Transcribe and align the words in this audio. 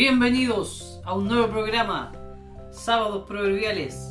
Bienvenidos 0.00 0.98
a 1.04 1.12
un 1.12 1.28
nuevo 1.28 1.48
programa, 1.48 2.10
Sábados 2.70 3.26
Proverbiales. 3.28 4.10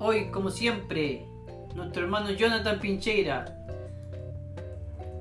Hoy, 0.00 0.32
como 0.32 0.50
siempre, 0.50 1.28
nuestro 1.76 2.02
hermano 2.02 2.32
Jonathan 2.32 2.80
Pincheira. 2.80 3.44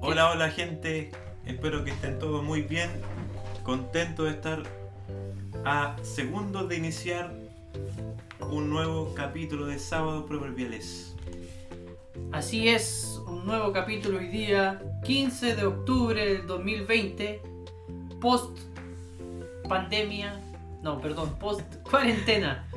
Hola, 0.01 0.31
hola 0.31 0.49
gente, 0.49 1.11
espero 1.45 1.83
que 1.83 1.91
estén 1.91 2.17
todos 2.17 2.43
muy 2.43 2.63
bien, 2.63 2.89
contento 3.61 4.23
de 4.23 4.31
estar 4.31 4.63
a 5.65 5.95
segundos 6.01 6.67
de 6.67 6.77
iniciar 6.77 7.31
un 8.49 8.71
nuevo 8.71 9.13
capítulo 9.13 9.67
de 9.67 9.77
Sábados 9.77 10.23
Proverbiales. 10.27 11.15
Así 12.31 12.69
es, 12.69 13.21
un 13.27 13.45
nuevo 13.45 13.71
capítulo 13.71 14.17
hoy 14.17 14.29
día, 14.29 14.81
15 15.05 15.55
de 15.55 15.63
octubre 15.63 16.25
del 16.25 16.47
2020, 16.47 17.39
post 18.19 18.66
pandemia, 19.67 20.39
no, 20.81 20.99
perdón, 21.01 21.37
post 21.39 21.61
cuarentena. 21.89 22.67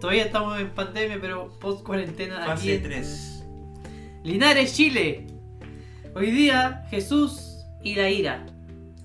Todavía 0.00 0.24
estamos 0.24 0.58
en 0.60 0.70
pandemia, 0.70 1.18
pero 1.20 1.50
post 1.60 1.84
cuarentena 1.84 2.44
aquí 2.44 2.50
Fase 2.50 2.74
en 2.76 2.82
3. 2.82 3.44
Linares, 4.24 4.74
Chile. 4.74 5.26
Hoy 6.14 6.30
día 6.30 6.86
Jesús 6.90 7.64
y 7.82 7.94
la 7.94 8.10
ira, 8.10 8.44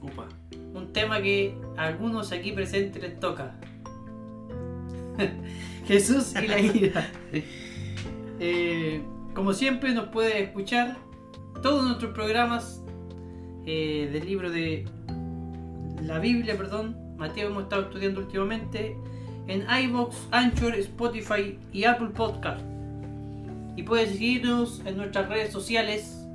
Upa. 0.01 0.27
un 0.73 0.91
tema 0.91 1.21
que 1.21 1.57
a 1.77 1.85
algunos 1.85 2.31
aquí 2.31 2.51
presentes 2.51 3.01
les 3.01 3.19
toca. 3.19 3.55
Jesús 5.87 6.33
y 6.41 6.47
la 6.47 6.59
ira. 6.59 7.11
Eh, 8.39 9.01
como 9.33 9.51
siempre 9.51 9.91
nos 9.95 10.09
puede 10.09 10.43
escuchar 10.43 10.95
todos 11.63 11.83
nuestros 11.83 12.13
programas 12.13 12.83
eh, 13.65 14.07
del 14.13 14.27
libro 14.27 14.51
de 14.51 14.85
la 16.01 16.19
Biblia, 16.19 16.57
perdón, 16.57 16.95
Mateo 17.17 17.49
hemos 17.49 17.63
estado 17.63 17.83
estudiando 17.83 18.21
últimamente 18.21 18.95
en 19.47 19.65
iBox, 19.85 20.15
Anchor, 20.31 20.75
Spotify 20.75 21.57
y 21.71 21.85
Apple 21.85 22.09
Podcast. 22.09 22.61
Y 23.75 23.83
puedes 23.83 24.09
seguirnos 24.09 24.81
en 24.85 24.97
nuestras 24.97 25.29
redes 25.29 25.51
sociales 25.51 26.25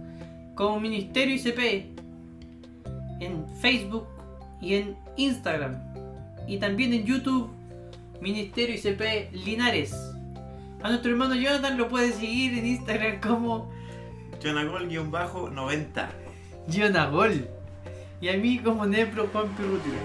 como 0.55 0.81
Ministerio 0.81 1.35
ICP 1.35 1.87
en 3.21 3.47
Facebook 3.61 4.07
y 4.61 4.75
en 4.75 4.97
Instagram 5.17 5.77
y 6.47 6.59
también 6.59 6.93
en 6.93 7.05
YouTube 7.05 7.51
Ministerio 8.21 8.75
ICP 8.77 9.33
Linares. 9.33 9.95
A 10.83 10.89
nuestro 10.89 11.11
hermano 11.11 11.35
Jonathan 11.35 11.79
lo 11.79 11.89
puedes 11.89 12.17
seguir 12.17 12.59
en 12.59 12.67
Instagram 12.67 13.21
como 13.21 13.71
Jonagol-90. 14.41 16.09
Jonagol. 16.69 17.49
Y 18.23 18.29
a 18.29 18.37
mí 18.37 18.61
como 18.61 18.87
Nepro 18.87 19.27
Juan 19.33 19.49
Pirrutia. 19.57 19.99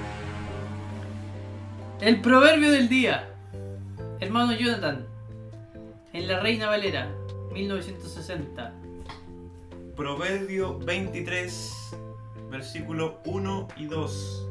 El 2.01 2.19
proverbio 2.19 2.71
del 2.71 2.89
día. 2.89 3.29
Hermano 4.19 4.53
Jonathan. 4.53 5.05
En 6.13 6.27
La 6.27 6.39
Reina 6.39 6.65
Valera, 6.65 7.11
1960. 7.53 8.73
Proverbio 9.95 10.79
23, 10.79 11.95
versículo 12.49 13.19
1 13.25 13.67
y 13.77 13.85
2. 13.85 14.47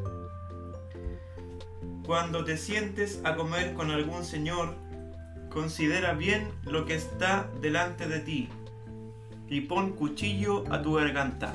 Cuando 2.06 2.44
te 2.44 2.56
sientes 2.56 3.20
a 3.24 3.34
comer 3.34 3.74
con 3.74 3.90
algún 3.90 4.24
señor, 4.24 4.76
considera 5.50 6.14
bien 6.14 6.46
lo 6.62 6.86
que 6.86 6.94
está 6.94 7.50
delante 7.60 8.06
de 8.06 8.20
ti 8.20 8.48
y 9.48 9.62
pon 9.62 9.90
cuchillo 9.90 10.62
a 10.72 10.82
tu 10.82 10.94
garganta. 10.94 11.52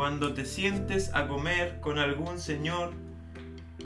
Cuando 0.00 0.32
te 0.32 0.46
sientes 0.46 1.14
a 1.14 1.28
comer 1.28 1.78
con 1.82 1.98
algún 1.98 2.38
señor, 2.38 2.94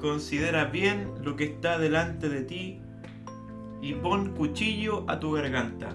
considera 0.00 0.66
bien 0.66 1.10
lo 1.24 1.34
que 1.34 1.42
está 1.42 1.76
delante 1.76 2.28
de 2.28 2.42
ti 2.42 2.80
y 3.82 3.94
pon 3.94 4.32
cuchillo 4.36 5.04
a 5.08 5.18
tu 5.18 5.32
garganta. 5.32 5.88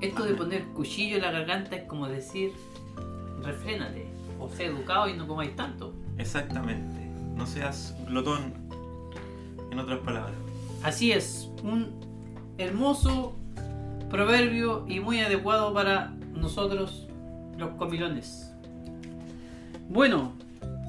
Esto 0.00 0.24
de 0.26 0.34
poner 0.34 0.62
cuchillo 0.66 1.16
en 1.16 1.22
la 1.22 1.32
garganta 1.32 1.74
es 1.74 1.88
como 1.88 2.06
decir, 2.06 2.52
refrénate, 3.42 4.06
o 4.38 4.48
sé 4.48 4.66
educado 4.66 5.08
y 5.08 5.16
no 5.16 5.26
comáis 5.26 5.56
tanto. 5.56 5.92
Exactamente. 6.16 7.10
No 7.34 7.44
seas 7.46 7.96
glotón, 8.06 8.54
en 9.72 9.78
otras 9.80 9.98
palabras. 9.98 10.36
Así 10.84 11.10
es, 11.10 11.50
un 11.64 11.98
hermoso 12.58 13.34
proverbio 14.08 14.84
y 14.86 15.00
muy 15.00 15.18
adecuado 15.18 15.74
para 15.74 16.10
nosotros 16.32 17.03
los 17.56 17.70
comilones. 17.70 18.52
Bueno, 19.88 20.32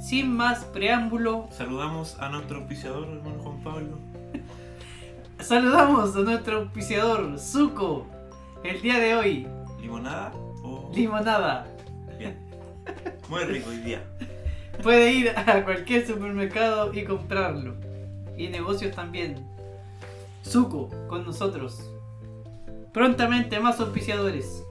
sin 0.01 0.35
más 0.35 0.65
preámbulo, 0.65 1.47
Saludamos 1.51 2.17
a 2.19 2.29
nuestro 2.29 2.59
auspiciador, 2.59 3.07
hermano 3.07 3.39
Juan 3.43 3.59
Pablo. 3.63 3.97
saludamos 5.39 6.15
a 6.15 6.19
nuestro 6.19 6.59
auspiciador, 6.59 7.37
Zuko, 7.39 8.05
el 8.63 8.81
día 8.81 8.99
de 8.99 9.15
hoy, 9.15 9.47
¿Limonada? 9.81 10.31
o 10.63 10.91
limonada. 10.93 11.67
Bien. 12.17 12.37
Muy 13.29 13.43
rico 13.43 13.69
hoy 13.69 13.77
día. 13.77 14.03
Puede 14.83 15.11
ir 15.13 15.29
a 15.29 15.63
cualquier 15.63 16.05
supermercado 16.05 16.93
y 16.93 17.03
comprarlo. 17.05 17.75
Y 18.37 18.47
negocios 18.49 18.93
también. 18.95 19.45
Zuko 20.43 20.89
con 21.07 21.25
nosotros. 21.25 21.79
Prontamente 22.93 23.59
más 23.59 23.79
auspiciadores. 23.79 24.64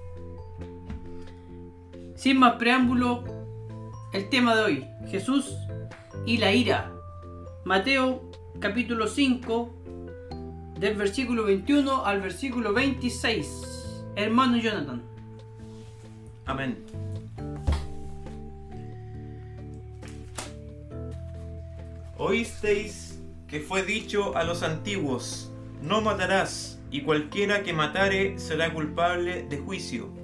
Sin 2.25 2.39
más 2.39 2.55
preámbulo, 2.55 3.23
el 4.15 4.31
tema 4.31 4.57
de 4.57 4.63
hoy, 4.63 4.87
Jesús 5.11 5.59
y 6.25 6.39
la 6.39 6.55
ira. 6.55 6.91
Mateo 7.67 8.31
capítulo 8.61 9.09
5, 9.09 9.75
del 10.81 10.97
versículo 10.97 11.45
21 11.45 12.07
al 12.07 12.23
versículo 12.23 12.73
26. 12.73 14.07
Hermano 14.17 14.57
Jonathan. 14.57 15.03
Amén. 16.47 16.79
Oísteis 22.17 23.21
que 23.47 23.61
fue 23.61 23.83
dicho 23.83 24.35
a 24.35 24.45
los 24.45 24.63
antiguos, 24.63 25.53
no 25.83 26.01
matarás, 26.01 26.81
y 26.91 27.03
cualquiera 27.03 27.63
que 27.63 27.75
matare 27.75 28.39
será 28.39 28.73
culpable 28.73 29.43
de 29.43 29.59
juicio. 29.59 30.24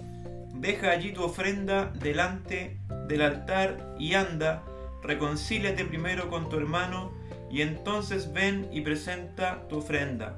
deja 0.61 0.91
allí 0.91 1.11
tu 1.11 1.23
ofrenda 1.23 1.91
delante 1.95 2.77
del 3.07 3.23
altar 3.23 3.95
y 3.97 4.13
anda, 4.13 4.63
reconcíliate 5.01 5.85
primero 5.85 6.29
con 6.29 6.49
tu 6.49 6.57
hermano 6.57 7.11
y 7.49 7.61
entonces 7.61 8.31
ven 8.31 8.69
y 8.71 8.81
presenta 8.81 9.67
tu 9.67 9.79
ofrenda. 9.79 10.37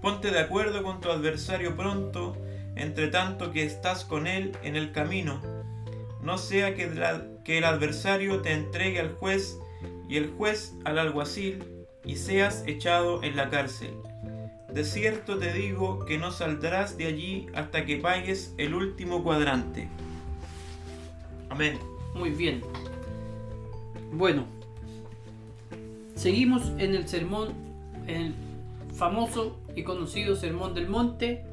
Ponte 0.00 0.30
de 0.30 0.38
acuerdo 0.38 0.84
con 0.84 1.00
tu 1.00 1.10
adversario 1.10 1.76
pronto, 1.76 2.36
entre 2.76 3.08
tanto 3.08 3.50
que 3.52 3.64
estás 3.64 4.04
con 4.04 4.28
él 4.28 4.56
en 4.62 4.76
el 4.76 4.92
camino. 4.92 5.42
No 6.22 6.38
sea 6.38 6.76
que, 6.76 6.88
que 7.44 7.58
el 7.58 7.64
adversario 7.64 8.40
te 8.40 8.52
entregue 8.52 9.00
al 9.00 9.14
juez 9.14 9.58
y 10.08 10.16
el 10.16 10.30
juez 10.30 10.74
al 10.84 11.00
alguacil 11.00 11.64
y 12.04 12.16
seas 12.16 12.62
echado 12.68 13.22
en 13.24 13.34
la 13.36 13.50
cárcel. 13.50 13.94
De 14.72 14.84
cierto 14.84 15.38
te 15.38 15.52
digo 15.52 16.04
que 16.06 16.16
no 16.16 16.30
saldrás 16.30 16.96
de 16.96 17.06
allí 17.06 17.46
hasta 17.54 17.84
que 17.84 17.98
pagues 17.98 18.54
el 18.56 18.74
último 18.74 19.22
cuadrante. 19.22 19.88
Amén. 21.50 21.78
Muy 22.14 22.30
bien. 22.30 22.62
Bueno, 24.12 24.46
seguimos 26.14 26.72
en 26.78 26.94
el 26.94 27.06
sermón, 27.06 27.52
en 28.06 28.16
el 28.16 28.34
famoso 28.94 29.58
y 29.76 29.82
conocido 29.82 30.36
Sermón 30.36 30.74
del 30.74 30.88
Monte, 30.88 31.44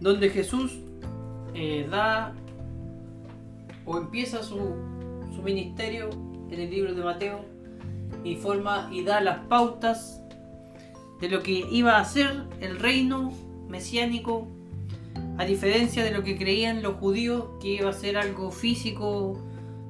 donde 0.00 0.30
Jesús 0.30 0.78
eh, 1.54 1.86
da 1.90 2.34
o 3.84 3.98
empieza 3.98 4.42
su, 4.42 4.74
su 5.34 5.42
ministerio 5.42 6.10
en 6.50 6.60
el 6.60 6.70
libro 6.70 6.94
de 6.94 7.02
Mateo 7.02 7.44
y 8.24 8.36
forma 8.36 8.88
y 8.92 9.04
da 9.04 9.20
las 9.20 9.38
pautas 9.46 10.20
de 11.20 11.28
lo 11.28 11.42
que 11.42 11.66
iba 11.70 11.98
a 11.98 12.04
ser 12.04 12.44
el 12.60 12.78
reino 12.78 13.32
mesiánico 13.68 14.48
a 15.38 15.44
diferencia 15.44 16.04
de 16.04 16.10
lo 16.10 16.22
que 16.22 16.36
creían 16.36 16.82
los 16.82 16.94
judíos 16.96 17.44
que 17.60 17.68
iba 17.68 17.90
a 17.90 17.92
ser 17.92 18.16
algo 18.16 18.50
físico 18.50 19.40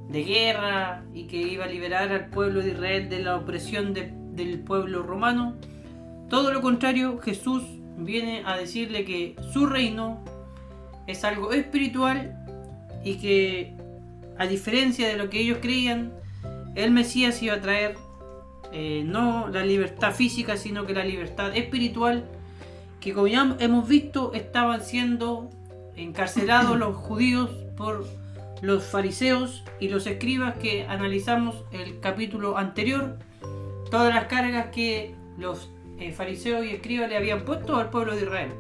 de 0.09 0.25
guerra 0.25 1.05
y 1.15 1.25
que 1.25 1.37
iba 1.37 1.65
a 1.65 1.69
liberar 1.69 2.11
al 2.13 2.31
pueblo 2.31 2.63
de 2.63 2.71
Israel 2.71 3.09
de 3.09 3.21
la 3.21 3.37
opresión 3.37 3.95
de, 3.95 4.13
de 4.33 4.45
del 4.45 4.61
pueblo 4.61 5.03
romano. 5.03 5.57
Todo 6.29 6.53
lo 6.53 6.61
contrario, 6.61 7.19
Jesús 7.19 7.63
viene 7.97 8.43
a 8.47 8.57
decirle 8.57 9.05
que 9.05 9.37
su 9.53 9.67
reino 9.67 10.25
es 11.07 11.25
algo 11.25 11.53
espiritual 11.53 12.37
y 13.05 13.17
que 13.17 13.75
a 14.39 14.47
diferencia 14.47 15.09
de 15.09 15.17
lo 15.17 15.29
que 15.29 15.41
ellos 15.41 15.59
creían, 15.61 16.13
el 16.75 16.91
Mesías 16.93 17.43
iba 17.43 17.55
a 17.55 17.61
traer 17.61 17.97
eh, 18.73 19.03
no 19.05 19.49
la 19.49 19.65
libertad 19.65 20.13
física, 20.13 20.57
sino 20.57 20.87
que 20.87 20.95
la 20.95 21.05
libertad 21.05 21.57
espiritual, 21.57 22.25
que 23.01 23.13
como 23.13 23.27
ya 23.27 23.57
hemos 23.59 23.89
visto 23.89 24.33
estaban 24.35 24.83
siendo 24.83 25.51
encarcelados 25.97 26.79
los 26.79 26.97
judíos 26.97 27.51
por 27.77 28.07
los 28.63 28.85
fariseos 28.85 29.65
y 29.81 29.89
los 29.89 30.07
escribas 30.07 30.57
que 30.57 30.85
analizamos 30.87 31.65
el 31.73 32.01
capítulo 32.01 32.59
anterior, 32.59 33.19
todas 33.91 34.15
las 34.15 34.27
cargas 34.27 34.67
que 34.67 35.15
los 35.39 35.71
eh, 35.99 36.13
fariseos 36.13 36.65
y 36.65 36.71
escribas 36.71 37.09
le 37.09 37.17
habían 37.17 37.45
puesto 37.45 37.77
al 37.77 37.91
pueblo 37.91 38.15
de 38.15 38.23
Israel. 38.23 38.51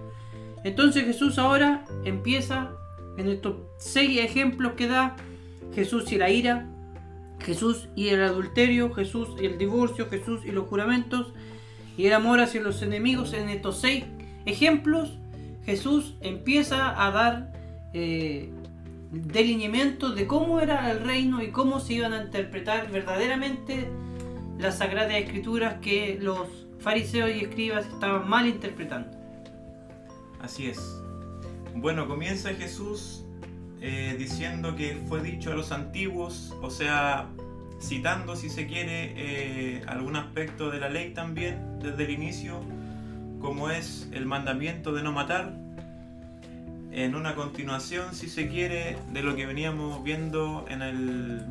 Entonces 0.64 1.04
Jesús 1.04 1.38
ahora 1.38 1.84
empieza 2.04 2.72
en 3.16 3.28
estos 3.28 3.56
seis 3.78 4.20
ejemplos 4.20 4.72
que 4.72 4.88
da 4.88 5.16
Jesús 5.74 6.10
y 6.12 6.18
la 6.18 6.30
ira, 6.30 6.66
Jesús 7.42 7.88
y 7.96 8.08
el 8.08 8.22
adulterio, 8.22 8.92
Jesús 8.92 9.28
y 9.40 9.46
el 9.46 9.58
divorcio, 9.58 10.08
Jesús 10.08 10.40
y 10.44 10.52
los 10.52 10.68
juramentos 10.68 11.32
y 11.96 12.06
el 12.06 12.12
amor 12.12 12.40
hacia 12.40 12.60
los 12.60 12.82
enemigos. 12.82 13.32
En 13.32 13.48
estos 13.48 13.80
seis 13.80 14.04
ejemplos 14.46 15.18
Jesús 15.64 16.14
empieza 16.20 17.06
a 17.06 17.10
dar 17.10 17.52
eh, 17.92 18.50
delineamientos 19.10 20.14
de 20.14 20.26
cómo 20.26 20.60
era 20.60 20.90
el 20.90 21.00
reino 21.00 21.42
y 21.42 21.50
cómo 21.50 21.80
se 21.80 21.94
iban 21.94 22.12
a 22.12 22.22
interpretar 22.22 22.90
verdaderamente 22.90 23.88
las 24.58 24.78
sagradas 24.78 25.14
escrituras 25.14 25.76
que 25.80 26.18
los 26.20 26.48
fariseos 26.80 27.30
y 27.30 27.44
escribas 27.44 27.86
estaban 27.86 28.28
mal 28.28 28.46
interpretando. 28.46 29.10
Así 30.40 30.68
es. 30.68 30.80
Bueno, 31.74 32.08
comienza 32.08 32.50
Jesús 32.54 33.24
eh, 33.80 34.14
diciendo 34.18 34.76
que 34.76 35.00
fue 35.08 35.22
dicho 35.22 35.52
a 35.52 35.54
los 35.54 35.72
antiguos, 35.72 36.54
o 36.60 36.70
sea, 36.70 37.28
citando 37.80 38.36
si 38.36 38.50
se 38.50 38.66
quiere 38.66 39.14
eh, 39.16 39.82
algún 39.86 40.16
aspecto 40.16 40.70
de 40.70 40.80
la 40.80 40.88
ley 40.88 41.14
también 41.14 41.78
desde 41.80 42.04
el 42.04 42.10
inicio, 42.10 42.60
como 43.40 43.70
es 43.70 44.08
el 44.12 44.26
mandamiento 44.26 44.92
de 44.92 45.02
no 45.02 45.12
matar, 45.12 45.54
en 46.92 47.14
una 47.14 47.34
continuación 47.34 48.14
si 48.14 48.28
se 48.28 48.48
quiere 48.48 48.98
de 49.12 49.22
lo 49.22 49.36
que 49.36 49.46
veníamos 49.46 50.02
viendo 50.02 50.66
en 50.68 50.82
el 50.82 51.46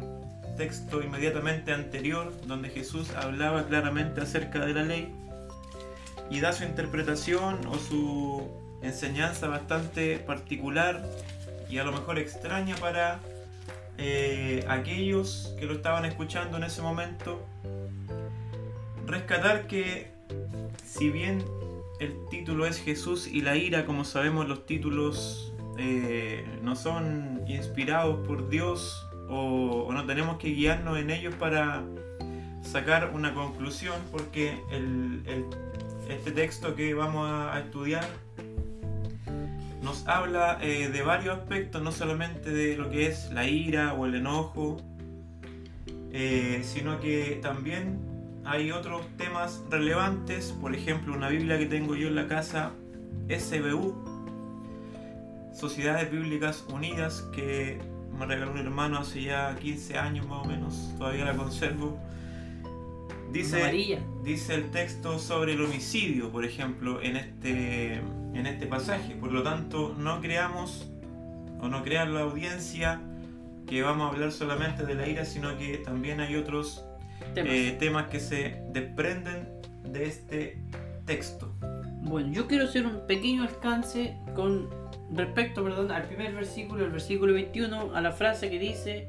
texto 0.58 1.02
inmediatamente 1.02 1.72
anterior, 1.74 2.34
donde 2.46 2.70
Jesús 2.70 3.10
hablaba 3.16 3.66
claramente 3.66 4.22
acerca 4.22 4.66
de 4.66 4.74
la 4.74 4.84
ley 4.84 5.16
y 6.30 6.42
da 6.42 6.54
su 6.54 6.64
interpretación 6.64 7.66
o 7.68 7.76
su 7.76 8.52
enseñanza 8.81 9.48
bastante 9.48 10.20
particular 10.20 11.04
y 11.69 11.77
a 11.77 11.83
lo 11.83 11.92
mejor 11.92 12.18
extraña 12.18 12.75
para 12.75 13.19
eh, 13.98 14.66
aquellos 14.68 15.54
que 15.60 15.66
lo 15.66 15.74
estaban 15.74 16.06
escuchando 16.06 16.57
en 16.57 16.63
ese 16.63 16.81
momento. 16.81 17.45
Rescatar 19.06 19.68
que 19.68 20.12
si 20.83 21.10
bien 21.10 21.44
el 22.00 22.13
título 22.30 22.66
es 22.66 22.80
Jesús 22.80 23.27
y 23.27 23.42
la 23.42 23.56
ira, 23.56 23.86
como 23.86 24.06
sabemos 24.06 24.48
los 24.48 24.66
títulos 24.66 25.54
eh, 25.77 26.45
no 26.63 26.75
son 26.75 27.44
inspirados 27.48 28.25
por 28.27 28.50
Dios 28.50 29.06
o, 29.30 29.89
no 29.92 30.06
tenemos 30.06 30.38
que 30.38 30.50
guiarnos 30.50 30.98
en 30.98 31.10
ellos 31.12 31.36
para 31.36 31.83
sacar 32.63 33.12
una 33.13 33.33
conclusión 33.33 33.95
porque 34.12 34.57
este 36.10 36.31
texto 36.31 36.75
que 36.75 36.94
vamos 36.94 37.30
a 37.30 37.60
estudiar 37.60 38.07
nos 39.81 40.08
habla 40.08 40.58
eh, 40.62 40.90
de 40.90 41.02
varios 41.02 41.38
aspectos, 41.38 41.81
no 41.81 41.92
solamente 41.92 42.52
de 42.52 42.78
lo 42.78 42.90
que 42.90 43.08
es 43.08 43.31
la 43.31 43.48
ira 43.48 43.94
o 43.94 44.06
el 44.06 44.16
enojo, 44.16 44.78
eh, 46.12 46.62
sino 46.64 47.00
que 47.00 47.40
también 47.42 48.00
hay 48.46 48.72
otros 48.72 49.06
temas 49.18 49.64
relevantes, 49.70 50.52
por 50.52 50.74
ejemplo 50.74 51.14
una 51.14 51.30
Biblia 51.30 51.58
que 51.58 51.66
tengo 51.66 51.96
yo 51.96 52.08
en 52.08 52.16
la 52.16 52.28
casa, 52.28 52.72
SBU, 53.30 53.96
Sociedades 55.54 56.12
Bíblicas 56.12 56.66
Unidas, 56.74 57.22
que 57.34 57.80
me 58.18 58.26
regaló 58.26 58.52
un 58.52 58.58
hermano 58.58 59.00
hace 59.00 59.24
ya 59.24 59.56
15 59.56 59.98
años 59.98 60.28
más 60.28 60.46
o 60.46 60.50
menos, 60.50 60.94
todavía 60.98 61.26
la 61.26 61.36
conservo 61.36 61.98
Dice, 63.31 64.00
dice 64.24 64.56
el 64.56 64.72
texto 64.72 65.20
sobre 65.20 65.54
el 65.54 65.62
homicidio, 65.62 66.31
por 66.31 66.46
ejemplo, 66.46 67.02
en 67.02 67.16
este, 67.16 67.96
en 68.34 68.46
este 68.46 68.66
pasaje. 68.66 69.16
Por 69.16 69.31
lo 69.31 69.44
tanto, 69.44 69.96
no 69.98 70.20
creamos 70.20 70.90
o 71.62 71.68
no 71.68 71.84
crean 71.84 72.14
la 72.14 72.22
audiencia 72.22 73.02
que 73.68 73.84
vamos 73.84 74.10
a 74.10 74.14
hablar 74.14 74.31
solamente 74.31 74.84
de 74.86 74.96
la 74.96 75.08
ira, 75.08 75.26
sino 75.26 75.58
que 75.58 75.78
también 75.78 76.22
hay 76.22 76.36
otros 76.36 76.86
temas, 77.36 77.54
eh, 77.54 77.76
temas 77.80 78.08
que 78.08 78.20
se 78.20 78.64
desprenden 78.72 79.48
de 79.84 80.06
este 80.06 80.62
texto. 81.06 81.54
Bueno, 82.02 82.31
yo 82.31 82.48
quiero 82.48 82.64
hacer 82.66 82.86
un 82.88 83.06
pequeño 83.06 83.44
alcance 83.44 84.18
con 84.36 84.70
respecto 85.12 85.64
perdón, 85.64 85.92
al 85.92 86.04
primer 86.08 86.34
versículo, 86.34 86.86
el 86.86 86.92
versículo 86.92 87.34
21, 87.34 87.96
a 87.96 88.02
la 88.02 88.12
frase 88.12 88.50
que 88.50 88.58
dice, 88.58 89.08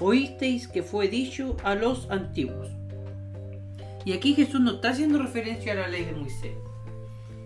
oísteis 0.00 0.66
que 0.66 0.82
fue 0.82 1.08
dicho 1.08 1.56
a 1.62 1.74
los 1.74 2.10
antiguos. 2.10 2.68
Y 4.04 4.12
aquí 4.12 4.34
Jesús 4.34 4.60
no 4.60 4.72
está 4.72 4.90
haciendo 4.90 5.18
referencia 5.18 5.72
a 5.72 5.76
la 5.76 5.88
ley 5.88 6.04
de 6.04 6.12
Moisés. 6.12 6.52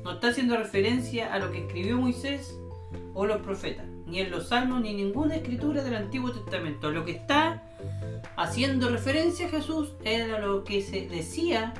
No 0.02 0.12
está 0.12 0.28
haciendo 0.28 0.56
referencia 0.56 1.32
a 1.32 1.38
lo 1.38 1.52
que 1.52 1.58
escribió 1.58 1.98
Moisés 1.98 2.58
o 3.14 3.26
los 3.26 3.40
profetas. 3.42 3.86
Ni 4.06 4.20
en 4.20 4.30
los 4.30 4.48
salmos 4.48 4.80
ni 4.80 4.90
en 4.90 4.96
ninguna 4.96 5.36
escritura 5.36 5.84
del 5.84 5.94
Antiguo 5.94 6.32
Testamento. 6.32 6.90
Lo 6.90 7.04
que 7.04 7.12
está 7.12 7.62
haciendo 8.36 8.88
referencia 8.88 9.48
Jesús 9.48 9.92
era 10.04 10.40
lo 10.40 10.64
que 10.64 10.82
se 10.82 11.06
decía 11.08 11.74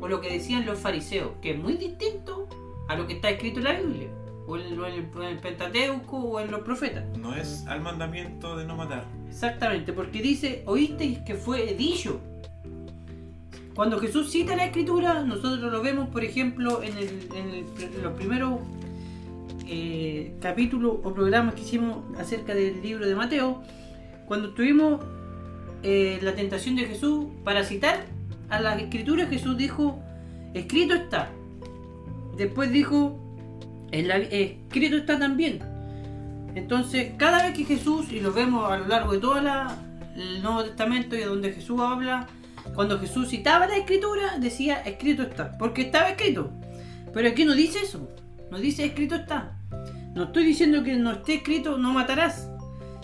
o 0.00 0.08
lo 0.08 0.20
que 0.20 0.30
decían 0.30 0.64
los 0.64 0.78
fariseos. 0.78 1.32
Que 1.42 1.50
es 1.50 1.58
muy 1.58 1.74
distinto 1.74 2.48
a 2.88 2.96
lo 2.96 3.06
que 3.06 3.14
está 3.14 3.28
escrito 3.28 3.58
en 3.58 3.64
la 3.64 3.72
Biblia. 3.72 4.08
O 4.46 4.56
en, 4.56 4.78
el 5.24 5.38
Pentateuco 5.38 6.16
o 6.16 6.40
en 6.40 6.50
los 6.50 6.60
profetas. 6.60 7.04
No 7.18 7.34
es 7.34 7.66
al 7.66 7.80
mandamiento 7.82 8.56
de 8.56 8.64
no 8.64 8.76
matar. 8.76 9.06
Exactamente, 9.28 9.92
porque 9.92 10.22
dice, 10.22 10.62
oísteis 10.66 11.18
que 11.20 11.34
fue 11.34 11.74
dicho 11.74 12.20
cuando 13.74 13.98
Jesús 13.98 14.30
cita 14.30 14.54
la 14.54 14.66
escritura, 14.66 15.24
nosotros 15.24 15.60
lo 15.60 15.82
vemos, 15.82 16.08
por 16.08 16.22
ejemplo, 16.22 16.80
en, 16.82 16.94
los 18.02 18.12
primeros 18.12 18.60
eh, 19.66 20.36
capítulos 20.40 20.98
o 21.02 21.12
programas 21.12 21.54
que 21.54 21.62
hicimos 21.62 21.98
acerca 22.16 22.54
del 22.54 22.80
libro 22.82 23.06
de 23.06 23.16
Mateo, 23.16 23.62
cuando 24.26 24.50
tuvimos 24.50 25.00
eh, 25.82 26.20
la 26.22 26.34
tentación 26.34 26.76
de 26.76 26.84
Jesús, 26.84 27.26
para 27.42 27.64
citar 27.64 28.06
a 28.48 28.60
las 28.60 28.80
escrituras, 28.80 29.28
Jesús 29.28 29.56
dijo, 29.56 29.98
escrito 30.54 30.94
está. 30.94 31.30
Después 32.36 32.70
dijo, 32.70 33.18
escrito 33.90 34.96
está 34.96 35.18
también. 35.18 35.60
Entonces, 36.54 37.12
cada 37.16 37.42
vez 37.42 37.56
que 37.56 37.64
Jesús, 37.64 38.12
y 38.12 38.20
lo 38.20 38.32
vemos 38.32 38.70
a 38.70 38.78
lo 38.78 38.86
largo 38.86 39.12
de 39.12 39.18
todo 39.18 39.38
el 39.38 40.42
Nuevo 40.42 40.62
Testamento 40.62 41.16
y 41.16 41.22
donde 41.22 41.52
Jesús 41.52 41.80
habla 41.80 42.28
cuando 42.74 42.98
Jesús 42.98 43.28
citaba 43.28 43.66
la 43.66 43.76
escritura, 43.76 44.38
decía 44.38 44.82
escrito 44.82 45.22
está, 45.22 45.56
porque 45.58 45.82
estaba 45.82 46.10
escrito. 46.10 46.50
Pero 47.12 47.28
aquí 47.28 47.44
no 47.44 47.54
dice 47.54 47.80
eso, 47.80 48.08
no 48.50 48.58
dice 48.58 48.84
escrito 48.84 49.16
está. 49.16 49.58
No 50.14 50.24
estoy 50.24 50.44
diciendo 50.44 50.82
que 50.82 50.94
no 50.94 51.12
esté 51.12 51.34
escrito 51.34 51.76
no 51.76 51.92
matarás, 51.92 52.48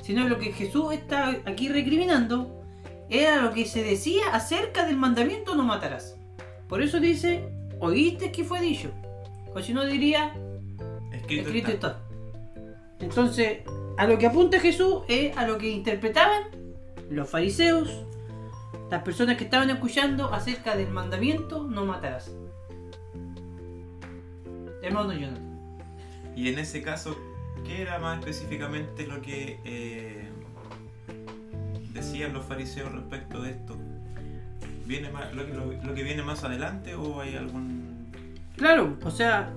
sino 0.02 0.28
lo 0.28 0.38
que 0.38 0.52
Jesús 0.52 0.92
está 0.92 1.36
aquí 1.44 1.68
recriminando 1.68 2.64
era 3.08 3.42
lo 3.42 3.52
que 3.52 3.66
se 3.66 3.82
decía 3.82 4.22
acerca 4.32 4.86
del 4.86 4.96
mandamiento 4.96 5.56
no 5.56 5.64
matarás. 5.64 6.16
Por 6.68 6.82
eso 6.82 7.00
dice, 7.00 7.48
oíste 7.80 8.30
que 8.30 8.44
fue 8.44 8.60
dicho. 8.60 8.90
O 9.52 9.60
si 9.60 9.74
no 9.74 9.84
diría, 9.84 10.32
escrito, 11.12 11.50
está. 11.50 11.72
está. 11.72 12.00
Entonces, 13.00 13.58
a 13.98 14.06
lo 14.06 14.16
que 14.18 14.26
apunta 14.26 14.60
Jesús 14.60 15.02
es 15.08 15.36
a 15.36 15.46
lo 15.46 15.58
que 15.58 15.68
interpretaban 15.68 16.44
los 17.10 17.28
fariseos, 17.28 18.04
las 18.90 19.02
personas 19.02 19.36
que 19.36 19.44
estaban 19.44 19.70
escuchando 19.70 20.32
acerca 20.32 20.76
del 20.76 20.90
mandamiento 20.90 21.64
no 21.64 21.84
matarás. 21.84 22.30
Hermano 24.82 25.12
Jonathan. 25.12 25.50
Y 26.36 26.48
en 26.48 26.58
ese 26.58 26.82
caso, 26.82 27.16
¿qué 27.66 27.82
era 27.82 27.98
más 27.98 28.18
específicamente 28.18 29.06
lo 29.06 29.20
que 29.20 29.60
eh, 29.64 30.28
decían 31.92 32.32
los 32.32 32.44
fariseos 32.44 32.92
respecto 32.92 33.42
de 33.42 33.50
esto? 33.50 33.76
¿Viene 34.86 35.10
lo, 35.32 35.94
que 35.94 36.02
viene 36.02 36.22
más 36.22 36.42
adelante 36.42 36.94
o 36.94 37.20
hay 37.20 37.36
algún...? 37.36 38.10
Claro, 38.56 38.96
o 39.04 39.10
sea, 39.10 39.52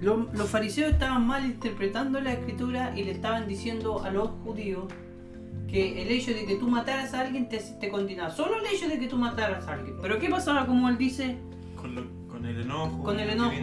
los 0.00 0.50
fariseos 0.50 0.92
estaban 0.92 1.26
mal 1.26 1.44
interpretando 1.44 2.20
la 2.20 2.32
escritura 2.32 2.92
y 2.96 3.04
le 3.04 3.12
estaban 3.12 3.46
diciendo 3.46 4.02
a 4.02 4.10
los 4.10 4.30
judíos 4.44 4.84
que 5.70 6.02
el 6.02 6.08
hecho 6.10 6.32
de 6.32 6.44
que 6.46 6.56
tú 6.56 6.68
mataras 6.68 7.14
a 7.14 7.20
alguien 7.20 7.48
te, 7.48 7.58
te 7.58 7.88
condenaba. 7.88 8.30
Solo 8.30 8.56
el 8.58 8.66
hecho 8.74 8.88
de 8.88 8.98
que 8.98 9.06
tú 9.06 9.16
mataras 9.16 9.66
a 9.68 9.74
alguien. 9.74 9.96
Pero 10.02 10.18
¿qué 10.18 10.28
pasaba, 10.28 10.66
como 10.66 10.88
él 10.88 10.98
dice, 10.98 11.38
Con, 11.76 11.94
lo- 11.94 12.06
con 12.28 12.44
el 12.46 12.60
enojo. 12.62 13.02
Con 13.02 13.18
el 13.20 13.30
enojo. 13.30 13.54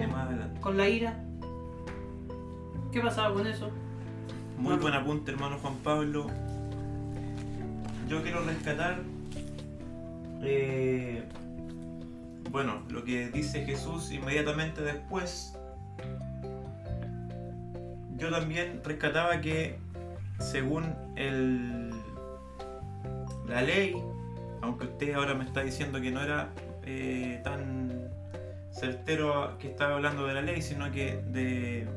con 0.61 0.77
la 0.77 0.87
ira? 0.87 1.23
¿Qué 2.91 3.01
pasaba 3.01 3.33
con 3.33 3.45
eso? 3.47 3.69
Muy 4.57 4.75
buen 4.77 4.93
apunte, 4.93 5.31
hermano 5.31 5.57
Juan 5.61 5.75
Pablo. 5.83 6.27
Yo 8.07 8.23
quiero 8.23 8.41
rescatar, 8.45 8.99
eh, 10.41 11.23
bueno, 12.49 12.81
lo 12.89 13.03
que 13.03 13.29
dice 13.29 13.65
Jesús 13.65 14.11
inmediatamente 14.11 14.81
después. 14.81 15.57
Yo 18.17 18.31
también 18.31 18.81
rescataba 18.83 19.41
que, 19.41 19.77
según 20.39 20.85
el, 21.17 21.91
la 23.47 23.61
ley, 23.61 23.95
aunque 24.61 24.85
usted 24.85 25.13
ahora 25.13 25.33
me 25.33 25.43
está 25.45 25.61
diciendo 25.63 25.99
que 26.01 26.11
no 26.11 26.21
era 26.21 26.49
eh, 26.85 27.39
tan 27.43 28.09
certero 28.71 29.57
que 29.59 29.67
estaba 29.69 29.95
hablando 29.95 30.25
de 30.27 30.33
la 30.33 30.41
ley, 30.41 30.61
sino 30.61 30.91
que 30.91 31.21
de, 31.27 31.87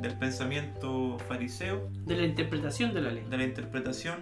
del 0.00 0.18
pensamiento 0.18 1.18
fariseo, 1.28 1.88
De 2.06 2.16
la 2.16 2.24
interpretación 2.24 2.92
de 2.94 3.00
la 3.00 3.10
ley. 3.10 3.24
de 3.28 3.36
la 3.36 3.44
interpretación. 3.44 4.20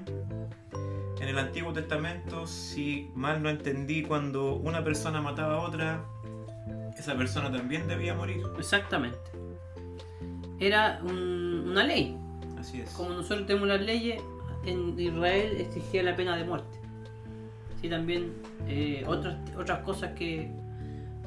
En 1.20 1.28
el 1.28 1.38
Antiguo 1.38 1.72
Testamento, 1.72 2.46
si 2.48 3.08
mal 3.14 3.42
no 3.42 3.48
entendí, 3.48 4.02
cuando 4.02 4.56
una 4.56 4.82
persona 4.82 5.20
mataba 5.22 5.54
a 5.54 5.60
otra, 5.60 6.04
esa 6.98 7.14
persona 7.16 7.50
también 7.50 7.86
debía 7.86 8.12
morir. 8.14 8.42
Exactamente. 8.58 9.18
Era 10.58 11.00
un- 11.02 11.68
una 11.70 11.84
ley. 11.84 12.16
Así 12.58 12.80
es. 12.80 12.90
Como 12.90 13.10
nosotros 13.10 13.46
tenemos 13.46 13.68
las 13.68 13.80
leyes, 13.80 14.20
en 14.64 14.98
Israel 14.98 15.56
exigía 15.60 16.02
la 16.02 16.16
pena 16.16 16.36
de 16.36 16.44
muerte. 16.44 16.78
Sí, 17.80 17.88
también 17.88 18.32
eh, 18.68 19.04
otras, 19.06 19.36
otras 19.58 19.80
cosas 19.80 20.12
que 20.12 20.50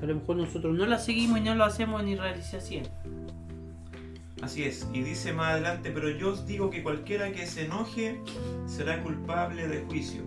a 0.02 0.06
lo 0.06 0.16
mejor 0.16 0.38
nosotros 0.38 0.76
no 0.76 0.86
las 0.86 1.06
seguimos 1.06 1.40
y 1.40 1.42
no 1.42 1.56
lo 1.56 1.64
hacemos 1.64 2.02
en 2.02 2.10
Israel 2.10 2.38
y 2.40 2.44
se 2.44 2.58
hacían. 2.58 2.86
Así 4.42 4.64
es. 4.64 4.88
Y 4.94 5.02
dice 5.02 5.34
más 5.34 5.54
adelante, 5.54 5.92
pero 5.92 6.10
yo 6.10 6.32
os 6.32 6.46
digo 6.46 6.70
que 6.70 6.84
cualquiera 6.84 7.32
que 7.32 7.46
se 7.46 7.66
enoje 7.66 8.22
será 8.68 9.02
culpable 9.02 9.68
de 9.68 9.84
juicio. 9.86 10.24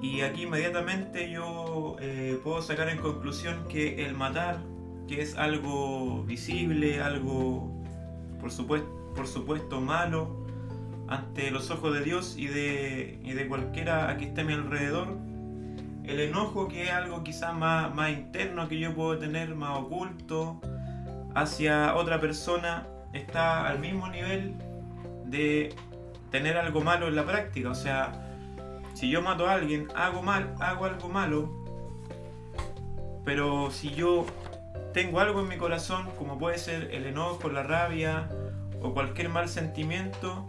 Y 0.00 0.22
aquí 0.22 0.42
inmediatamente 0.42 1.30
yo 1.30 1.96
eh, 2.00 2.38
puedo 2.42 2.60
sacar 2.60 2.88
en 2.88 2.98
conclusión 2.98 3.68
que 3.68 4.04
el 4.04 4.14
matar, 4.14 4.58
que 5.06 5.22
es 5.22 5.36
algo 5.36 6.24
visible, 6.24 7.00
algo 7.00 7.70
por 8.40 8.50
supuesto, 8.50 9.12
por 9.14 9.28
supuesto 9.28 9.80
malo 9.80 10.41
ante 11.08 11.50
los 11.50 11.70
ojos 11.70 11.94
de 11.94 12.02
Dios 12.02 12.36
y 12.36 12.46
de, 12.46 13.18
y 13.22 13.32
de 13.32 13.48
cualquiera 13.48 14.08
a 14.10 14.16
que 14.16 14.26
esté 14.26 14.42
a 14.42 14.44
mi 14.44 14.52
alrededor, 14.52 15.18
el 16.04 16.20
enojo 16.20 16.68
que 16.68 16.84
es 16.84 16.90
algo 16.90 17.22
quizás 17.22 17.54
más, 17.54 17.94
más 17.94 18.10
interno 18.10 18.68
que 18.68 18.78
yo 18.78 18.94
puedo 18.94 19.18
tener, 19.18 19.54
más 19.54 19.78
oculto, 19.78 20.60
hacia 21.34 21.94
otra 21.94 22.20
persona 22.20 22.86
está 23.12 23.66
al 23.66 23.78
mismo 23.78 24.08
nivel 24.08 24.54
de 25.26 25.74
tener 26.30 26.56
algo 26.56 26.80
malo 26.80 27.08
en 27.08 27.16
la 27.16 27.24
práctica. 27.24 27.70
O 27.70 27.74
sea, 27.74 28.12
si 28.94 29.10
yo 29.10 29.22
mato 29.22 29.46
a 29.46 29.54
alguien, 29.54 29.88
hago 29.94 30.22
mal, 30.22 30.54
hago 30.60 30.86
algo 30.86 31.08
malo, 31.08 31.50
pero 33.24 33.70
si 33.70 33.90
yo 33.90 34.26
tengo 34.92 35.20
algo 35.20 35.40
en 35.40 35.48
mi 35.48 35.56
corazón, 35.56 36.08
como 36.18 36.38
puede 36.38 36.58
ser 36.58 36.90
el 36.92 37.06
enojo, 37.06 37.48
la 37.48 37.62
rabia 37.62 38.28
o 38.80 38.92
cualquier 38.92 39.28
mal 39.28 39.48
sentimiento, 39.48 40.46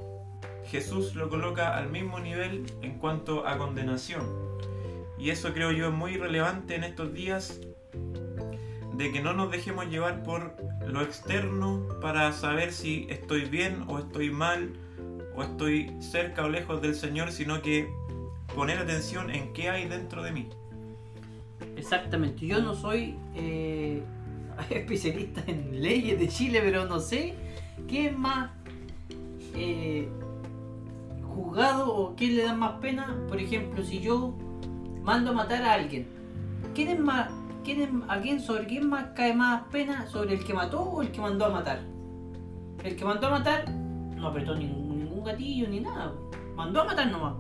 Jesús 0.74 1.14
lo 1.14 1.30
coloca 1.30 1.78
al 1.78 1.92
mismo 1.92 2.20
nivel 2.20 2.66
en 2.82 2.98
cuanto 2.98 3.46
a 3.46 3.60
condenación. 3.60 4.26
Y 5.20 5.30
eso 5.30 5.54
creo 5.54 5.72
yo 5.72 5.90
es 5.90 5.94
muy 5.94 6.18
relevante 6.18 6.74
en 6.74 6.84
estos 6.84 7.14
días 7.14 7.62
de 8.96 9.12
que 9.12 9.22
no 9.22 9.34
nos 9.34 9.52
dejemos 9.52 9.86
llevar 9.86 10.24
por 10.24 10.56
lo 10.88 11.04
externo 11.04 11.88
para 12.02 12.34
saber 12.34 12.74
si 12.74 13.06
estoy 13.08 13.42
bien 13.46 13.84
o 13.88 14.00
estoy 14.00 14.32
mal 14.32 14.74
o 15.36 15.44
estoy 15.44 15.96
cerca 16.02 16.44
o 16.44 16.50
lejos 16.50 16.82
del 16.82 16.96
Señor, 16.96 17.32
sino 17.32 17.62
que 17.62 17.88
poner 18.56 18.80
atención 18.80 19.30
en 19.30 19.54
qué 19.54 19.70
hay 19.70 19.88
dentro 19.88 20.24
de 20.24 20.32
mí. 20.32 20.50
Exactamente. 21.78 22.48
Yo 22.48 22.64
no 22.64 22.74
soy 22.74 23.16
eh, 23.36 24.02
especialista 24.72 25.44
en 25.46 25.84
leyes 25.84 26.20
de 26.20 26.28
Chile, 26.30 26.62
pero 26.64 26.88
no 26.88 27.00
sé 27.00 27.36
qué 27.88 28.08
es 28.08 28.18
más 28.18 28.50
eh, 29.56 30.10
juzgado 31.34 31.94
o 31.94 32.16
qué 32.16 32.28
le 32.28 32.44
da 32.44 32.54
más 32.54 32.80
pena. 32.80 33.16
Por 33.28 33.40
ejemplo, 33.40 33.84
si 33.84 34.00
yo 34.00 34.36
mando 35.02 35.32
a 35.32 35.34
matar 35.34 35.64
a 35.64 35.74
alguien, 35.74 36.08
¿quién 36.74 36.90
es 36.90 37.00
más, 37.00 37.30
quién 37.64 37.82
es, 37.82 37.90
a 38.08 38.20
quién 38.20 38.40
sobre 38.40 38.66
quién 38.66 38.90
más 38.90 39.08
cae 39.16 39.34
más 39.34 39.64
pena 39.72 40.08
sobre 40.08 40.36
el 40.36 40.44
que 40.44 40.54
mató 40.54 40.82
o 40.82 41.02
el 41.02 41.12
que 41.12 41.22
mandó 41.22 41.46
a 41.46 41.50
matar? 41.50 41.82
El 42.84 42.96
que 42.96 43.06
mandó 43.06 43.28
a 43.28 43.32
matar 43.32 43.70
no 43.70 44.28
apretó 44.28 44.56
ningún, 44.56 45.00
ningún 45.00 45.24
gatillo 45.24 45.68
ni 45.68 45.80
nada. 45.80 46.14
Mandó 46.56 46.82
a 46.82 46.86
matar 46.86 47.12
nomás. 47.12 47.36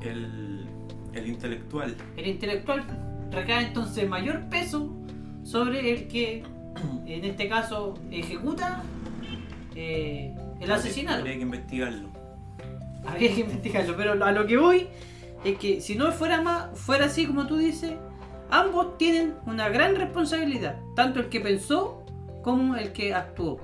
El, 0.00 0.66
el 1.14 1.26
intelectual. 1.26 1.96
El 2.16 2.26
intelectual 2.26 2.84
recae 3.30 3.66
entonces 3.66 4.08
mayor 4.08 4.48
peso 4.48 4.94
sobre 5.42 5.92
el 5.92 6.08
que, 6.08 6.44
en 7.06 7.24
este 7.24 7.48
caso, 7.48 7.94
ejecuta 8.10 8.82
eh, 9.74 10.34
el 10.60 10.72
asesinato. 10.72 11.18
Habría 11.18 11.36
que 11.36 11.42
investigarlo. 11.42 12.17
Que 13.16 13.26
investigarlo, 13.26 13.94
pero 13.96 14.24
a 14.24 14.32
lo 14.32 14.46
que 14.46 14.56
voy 14.56 14.88
es 15.44 15.58
que 15.58 15.80
si 15.80 15.94
no 15.94 16.10
fuera 16.12 16.40
más, 16.40 16.78
fuera 16.78 17.06
así 17.06 17.26
como 17.26 17.46
tú 17.46 17.56
dices, 17.56 17.92
ambos 18.50 18.98
tienen 18.98 19.34
una 19.46 19.68
gran 19.68 19.94
responsabilidad, 19.94 20.80
tanto 20.94 21.20
el 21.20 21.28
que 21.28 21.40
pensó 21.40 22.04
como 22.42 22.76
el 22.76 22.92
que 22.92 23.14
actuó. 23.14 23.60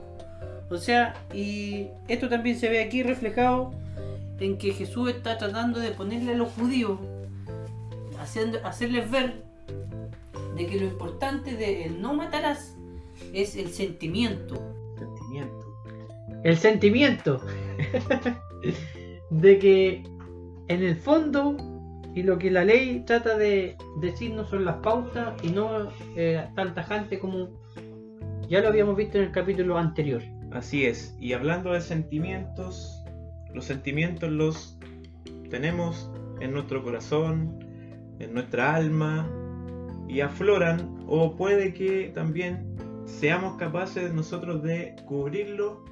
O 0.70 0.76
sea, 0.76 1.14
y 1.32 1.88
esto 2.08 2.28
también 2.28 2.58
se 2.58 2.68
ve 2.68 2.82
aquí 2.82 3.02
reflejado 3.02 3.72
en 4.40 4.58
que 4.58 4.72
Jesús 4.72 5.10
está 5.10 5.38
tratando 5.38 5.80
de 5.80 5.90
ponerle 5.90 6.32
a 6.32 6.36
los 6.36 6.52
judíos, 6.52 6.98
haciendo, 8.20 8.64
hacerles 8.64 9.10
ver 9.10 9.42
de 10.56 10.66
que 10.66 10.78
lo 10.78 10.86
importante 10.86 11.56
de 11.56 11.90
no 11.90 12.14
matarás 12.14 12.76
es 13.32 13.56
el 13.56 13.70
sentimiento. 13.70 14.56
Sentimiento. 14.98 15.64
El 16.42 16.56
sentimiento 16.58 17.40
de 19.30 19.58
que 19.58 20.02
en 20.68 20.82
el 20.82 20.96
fondo 20.96 21.56
y 22.14 22.22
lo 22.22 22.38
que 22.38 22.50
la 22.50 22.64
ley 22.64 23.02
trata 23.06 23.36
de 23.36 23.76
decirnos 24.00 24.48
son 24.48 24.64
las 24.64 24.76
pautas 24.76 25.34
y 25.42 25.50
no 25.50 25.90
eh, 26.16 26.46
tan 26.54 26.74
tajante 26.74 27.18
como 27.18 27.48
ya 28.48 28.60
lo 28.60 28.68
habíamos 28.68 28.96
visto 28.96 29.18
en 29.18 29.24
el 29.24 29.32
capítulo 29.32 29.78
anterior. 29.78 30.22
Así 30.52 30.84
es. 30.84 31.16
Y 31.18 31.32
hablando 31.32 31.72
de 31.72 31.80
sentimientos, 31.80 33.02
los 33.52 33.64
sentimientos 33.64 34.30
los 34.30 34.78
tenemos 35.50 36.10
en 36.40 36.52
nuestro 36.52 36.82
corazón, 36.82 37.58
en 38.18 38.34
nuestra 38.34 38.74
alma, 38.74 39.28
y 40.08 40.20
afloran, 40.20 41.04
o 41.08 41.34
puede 41.34 41.72
que 41.72 42.12
también 42.14 42.76
seamos 43.06 43.56
capaces 43.56 44.12
nosotros 44.12 44.62
de 44.62 44.94
cubrirlo 45.06 45.84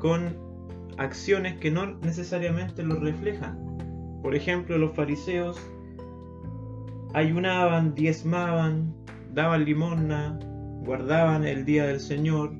con 0.00 0.51
acciones 0.98 1.58
que 1.58 1.70
no 1.70 1.98
necesariamente 1.98 2.82
lo 2.82 2.96
reflejan. 2.96 3.58
Por 4.22 4.34
ejemplo, 4.34 4.78
los 4.78 4.94
fariseos 4.94 5.60
ayunaban, 7.14 7.94
diezmaban, 7.94 8.94
daban 9.32 9.64
limosna, 9.64 10.38
guardaban 10.84 11.44
el 11.44 11.64
día 11.64 11.86
del 11.86 12.00
Señor, 12.00 12.52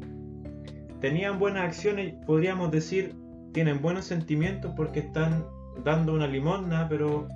tenían 1.01 1.39
buenas 1.39 1.65
acciones, 1.65 2.15
podríamos 2.27 2.71
decir, 2.71 3.15
tienen 3.53 3.81
buenos 3.81 4.05
sentimientos 4.05 4.73
porque 4.77 5.01
están 5.01 5.45
dando 5.85 6.13
una 6.15 6.27
limosna, 6.27 6.89
pero 6.89 7.29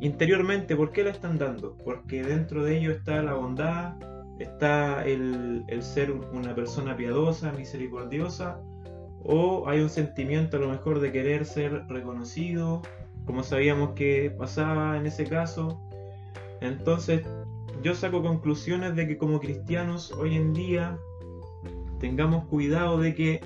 interiormente, 0.00 0.76
¿por 0.76 0.90
qué 0.92 1.04
la 1.04 1.10
están 1.10 1.38
dando? 1.38 1.76
Porque 1.84 2.22
dentro 2.22 2.64
de 2.64 2.78
ellos 2.78 2.96
está 2.96 3.22
la 3.22 3.34
bondad, 3.34 3.94
está 4.38 5.04
el 5.04 5.64
ser 5.80 6.10
una 6.10 6.54
persona 6.54 6.96
piadosa, 6.96 7.52
misericordiosa, 7.52 8.60
o 9.28 9.68
hay 9.68 9.80
un 9.80 9.90
sentimiento 9.90 10.56
a 10.56 10.60
lo 10.60 10.68
mejor 10.68 11.00
de 11.00 11.12
querer 11.12 11.44
ser 11.44 11.86
reconocido, 11.88 12.82
como 13.24 13.42
sabíamos 13.42 13.90
que 13.90 14.30
pasaba 14.30 14.96
en 14.96 15.06
ese 15.06 15.24
caso. 15.24 15.80
Entonces, 16.60 17.26
yo 17.82 17.94
saco 17.94 18.22
conclusiones 18.22 18.94
de 18.94 19.06
que 19.06 19.18
como 19.18 19.40
cristianos 19.40 20.12
hoy 20.12 20.36
en 20.36 20.52
día 20.52 20.98
tengamos 21.98 22.46
cuidado 22.46 22.98
de 22.98 23.14
que 23.14 23.40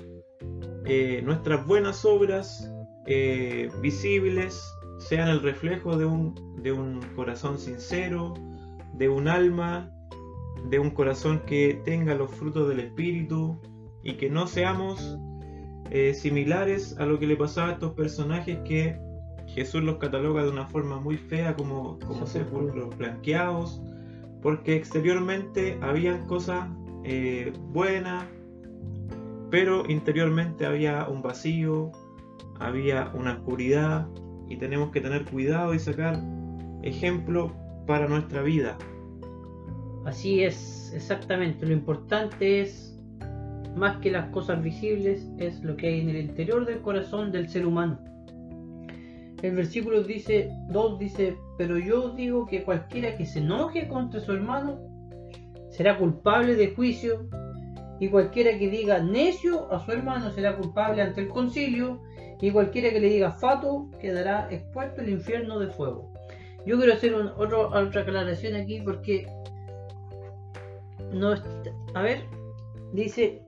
eh, 0.85 1.21
nuestras 1.23 1.65
buenas 1.65 2.05
obras 2.05 2.71
eh, 3.07 3.69
visibles 3.81 4.63
sean 4.99 5.29
el 5.29 5.41
reflejo 5.41 5.97
de 5.97 6.05
un, 6.05 6.61
de 6.61 6.71
un 6.71 7.01
corazón 7.15 7.57
sincero, 7.57 8.35
de 8.93 9.09
un 9.09 9.27
alma, 9.27 9.91
de 10.69 10.77
un 10.77 10.91
corazón 10.91 11.41
que 11.45 11.81
tenga 11.83 12.13
los 12.13 12.29
frutos 12.31 12.69
del 12.69 12.81
Espíritu 12.81 13.59
y 14.03 14.13
que 14.13 14.29
no 14.29 14.45
seamos 14.45 15.17
eh, 15.91 16.13
similares 16.13 16.97
a 16.99 17.05
lo 17.05 17.19
que 17.19 17.27
le 17.27 17.35
pasaba 17.35 17.69
a 17.69 17.71
estos 17.73 17.93
personajes 17.93 18.57
que 18.65 18.97
Jesús 19.47 19.83
los 19.83 19.97
cataloga 19.97 20.43
de 20.43 20.49
una 20.49 20.65
forma 20.65 20.99
muy 20.99 21.17
fea 21.17 21.55
como, 21.55 21.99
como 21.99 22.25
sepulcros 22.25 22.97
blanqueados, 22.97 23.81
porque 24.41 24.75
exteriormente 24.75 25.77
habían 25.81 26.25
cosas 26.27 26.67
eh, 27.03 27.51
buenas, 27.71 28.23
pero 29.49 29.83
interiormente 29.89 30.65
había 30.65 31.07
un 31.07 31.21
vacío, 31.21 31.91
había 32.59 33.11
una 33.13 33.33
oscuridad 33.33 34.07
y 34.47 34.57
tenemos 34.57 34.91
que 34.91 35.01
tener 35.01 35.25
cuidado 35.25 35.73
y 35.73 35.79
sacar 35.79 36.17
ejemplo 36.83 37.53
para 37.85 38.07
nuestra 38.07 38.41
vida. 38.41 38.77
Así 40.05 40.43
es, 40.43 40.93
exactamente. 40.95 41.65
Lo 41.65 41.73
importante 41.73 42.61
es, 42.61 42.90
más 43.75 43.97
que 43.97 44.11
las 44.11 44.29
cosas 44.29 44.61
visibles, 44.61 45.29
es 45.37 45.63
lo 45.63 45.75
que 45.75 45.87
hay 45.87 46.01
en 46.01 46.09
el 46.09 46.17
interior 46.17 46.65
del 46.65 46.81
corazón 46.81 47.31
del 47.31 47.49
ser 47.49 47.65
humano. 47.65 47.99
El 49.41 49.55
versículo 49.55 50.03
dice, 50.03 50.51
2 50.69 50.99
dice, 50.99 51.35
pero 51.57 51.77
yo 51.77 52.09
digo 52.09 52.45
que 52.45 52.63
cualquiera 52.63 53.17
que 53.17 53.25
se 53.25 53.39
enoje 53.39 53.87
contra 53.87 54.19
su 54.19 54.33
hermano 54.33 54.79
será 55.69 55.97
culpable 55.97 56.55
de 56.55 56.75
juicio, 56.75 57.27
y 57.99 58.09
cualquiera 58.09 58.57
que 58.57 58.69
diga 58.69 58.99
necio 58.99 59.71
a 59.71 59.79
su 59.85 59.91
hermano 59.91 60.31
será 60.31 60.57
culpable 60.57 61.01
ante 61.01 61.21
el 61.21 61.27
concilio, 61.29 62.01
y 62.41 62.51
cualquiera 62.51 62.89
que 62.89 62.99
le 62.99 63.09
diga 63.09 63.31
fato 63.31 63.89
quedará 63.99 64.47
expuesto 64.51 65.01
al 65.01 65.09
infierno 65.09 65.59
de 65.59 65.67
fuego. 65.67 66.11
Yo 66.65 66.77
quiero 66.77 66.93
hacer 66.93 67.13
otra 67.15 68.01
aclaración 68.01 68.55
aquí 68.55 68.81
porque 68.81 69.27
no 71.13 71.33
a 71.93 72.01
ver, 72.01 72.23
dice, 72.93 73.43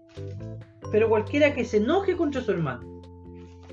pero 0.91 1.10
cualquiera 1.10 1.53
que 1.53 1.65
se 1.65 1.77
enoje 1.77 2.15
contra 2.15 2.41
su 2.41 2.51
hermano, 2.51 3.01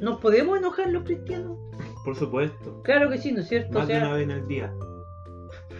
¿nos 0.01 0.21
podemos 0.21 0.59
enojar 0.59 0.91
los 0.91 1.05
cristianos? 1.05 1.59
Por 2.05 2.17
supuesto. 2.17 2.83
Claro 2.83 3.11
que 3.11 3.19
sí, 3.19 3.33
¿no 3.33 3.41
es 3.41 3.49
cierto? 3.49 3.79
Más 3.79 3.89
de 3.89 3.99
una 3.99 4.15
vez 4.15 4.25
en 4.25 4.31
el 4.31 4.49
día. 4.49 4.73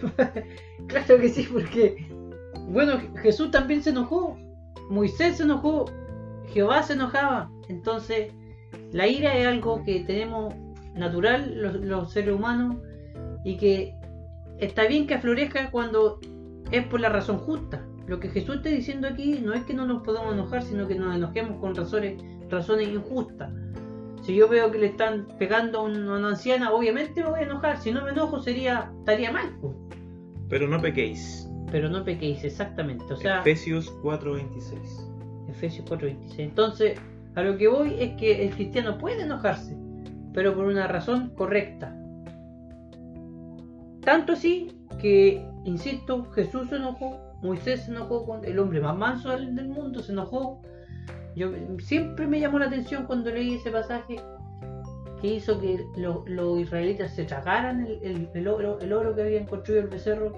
claro 0.87 1.17
que 1.17 1.29
sí, 1.29 1.47
porque, 1.51 2.07
bueno, 2.69 2.99
Jesús 3.21 3.51
también 3.51 3.81
se 3.81 3.91
enojó, 3.91 4.37
Moisés 4.89 5.37
se 5.37 5.43
enojó, 5.43 5.85
Jehová 6.47 6.83
se 6.83 6.93
enojaba, 6.93 7.49
entonces 7.69 8.33
la 8.91 9.07
ira 9.07 9.35
es 9.37 9.47
algo 9.47 9.83
que 9.83 10.01
tenemos 10.01 10.53
natural 10.93 11.55
los, 11.55 12.11
seres 12.11 12.35
humanos 12.35 12.77
y 13.43 13.57
que 13.57 13.95
está 14.59 14.85
bien 14.87 15.07
que 15.07 15.15
aflorezca 15.15 15.71
cuando 15.71 16.19
es 16.71 16.85
por 16.87 16.99
la 16.99 17.09
razón 17.09 17.37
justa. 17.37 17.85
Lo 18.11 18.19
que 18.19 18.27
Jesús 18.27 18.57
está 18.57 18.67
diciendo 18.67 19.07
aquí 19.07 19.39
no 19.41 19.53
es 19.53 19.63
que 19.63 19.73
no 19.73 19.85
nos 19.87 20.03
podamos 20.03 20.33
enojar, 20.33 20.63
sino 20.63 20.85
que 20.85 20.95
nos 20.95 21.15
enojemos 21.15 21.61
con 21.61 21.73
razones, 21.73 22.21
razones 22.49 22.89
injustas. 22.89 23.49
Si 24.23 24.35
yo 24.35 24.49
veo 24.49 24.69
que 24.69 24.79
le 24.79 24.87
están 24.87 25.27
pegando 25.39 25.79
a 25.79 25.83
una 25.83 26.27
anciana, 26.27 26.73
obviamente 26.73 27.23
me 27.23 27.29
voy 27.29 27.39
a 27.39 27.43
enojar. 27.43 27.77
Si 27.77 27.89
no 27.89 28.03
me 28.03 28.11
enojo 28.11 28.41
sería 28.41 28.91
estaría 28.99 29.31
mal. 29.31 29.57
Pero 30.49 30.67
no 30.67 30.81
pequéis. 30.81 31.49
Pero 31.71 31.87
no 31.87 32.03
pequéis, 32.03 32.43
exactamente. 32.43 33.05
O 33.13 33.15
sea, 33.15 33.39
Efesios 33.39 33.89
4:26. 34.03 35.47
Efesios 35.47 35.85
4:26. 35.89 36.39
Entonces, 36.39 36.99
a 37.35 37.41
lo 37.43 37.55
que 37.55 37.69
voy 37.69 37.95
es 37.97 38.17
que 38.17 38.45
el 38.45 38.53
cristiano 38.53 38.97
puede 38.97 39.21
enojarse, 39.21 39.73
pero 40.33 40.53
por 40.53 40.65
una 40.65 40.85
razón 40.85 41.29
correcta. 41.37 41.95
Tanto 44.01 44.33
así 44.33 44.69
que, 44.99 45.47
insisto, 45.63 46.29
Jesús 46.33 46.67
se 46.67 46.75
enojó, 46.75 47.30
Moisés 47.41 47.83
se 47.83 47.91
enojó, 47.91 48.25
con 48.25 48.45
el 48.45 48.59
hombre 48.59 48.81
más 48.81 48.97
manso 48.97 49.29
del 49.29 49.67
mundo 49.67 50.01
se 50.01 50.11
enojó. 50.11 50.61
Yo 51.35 51.51
siempre 51.79 52.27
me 52.27 52.39
llamó 52.39 52.59
la 52.59 52.67
atención 52.67 53.05
cuando 53.05 53.31
leí 53.31 53.55
ese 53.55 53.71
pasaje 53.71 54.17
que 55.21 55.27
hizo 55.35 55.59
que 55.59 55.85
los 55.95 56.59
israelitas 56.59 57.15
se 57.15 57.25
tragaran 57.25 57.87
el, 58.01 58.47
oro, 58.47 58.79
el 58.79 58.91
oro 58.91 59.15
que 59.15 59.21
habían 59.21 59.45
construido 59.45 59.83
el 59.83 59.89
becerro, 59.89 60.33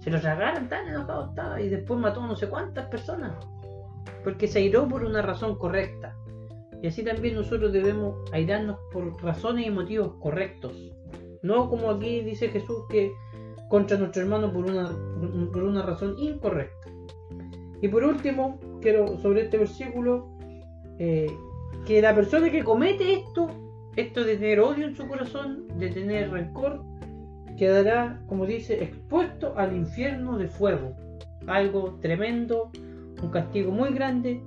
se 0.00 0.10
lo 0.10 0.20
tragaran 0.20 0.68
tan 0.68 0.88
enojado 0.88 1.28
estaba 1.28 1.60
y 1.60 1.68
después 1.68 2.00
mató 2.00 2.26
no 2.26 2.34
sé 2.34 2.48
cuántas 2.48 2.86
personas 2.86 3.32
porque 4.24 4.46
se 4.46 4.58
airó 4.58 4.86
por 4.88 5.04
una 5.04 5.22
razón 5.22 5.56
correcta. 5.56 6.16
Y 6.82 6.86
así 6.86 7.02
también 7.02 7.34
nosotros 7.34 7.72
debemos 7.72 8.16
airarnos 8.32 8.78
por 8.92 9.22
razones 9.22 9.66
y 9.66 9.70
motivos 9.70 10.14
correctos. 10.20 10.72
No 11.42 11.68
como 11.68 11.90
aquí 11.90 12.20
dice 12.22 12.48
Jesús 12.48 12.84
que 12.88 13.10
contra 13.68 13.98
nuestro 13.98 14.22
hermano 14.22 14.52
por 14.52 14.64
una, 14.64 14.90
por 15.52 15.62
una 15.62 15.82
razón 15.82 16.14
incorrecta. 16.18 16.90
Y 17.80 17.88
por 17.88 18.04
último, 18.04 18.58
quiero 18.80 19.18
sobre 19.18 19.42
este 19.42 19.58
versículo, 19.58 20.28
eh, 20.98 21.30
que 21.86 22.02
la 22.02 22.14
persona 22.14 22.50
que 22.50 22.64
comete 22.64 23.14
esto, 23.14 23.48
esto 23.96 24.24
de 24.24 24.36
tener 24.36 24.60
odio 24.60 24.86
en 24.86 24.96
su 24.96 25.06
corazón, 25.06 25.68
de 25.78 25.90
tener 25.90 26.30
rencor, 26.30 26.82
quedará, 27.56 28.22
como 28.26 28.46
dice, 28.46 28.82
expuesto 28.82 29.56
al 29.56 29.76
infierno 29.76 30.38
de 30.38 30.48
fuego. 30.48 30.94
Algo 31.46 31.98
tremendo, 32.00 32.70
un 33.22 33.30
castigo 33.30 33.70
muy 33.70 33.90
grande 33.90 34.42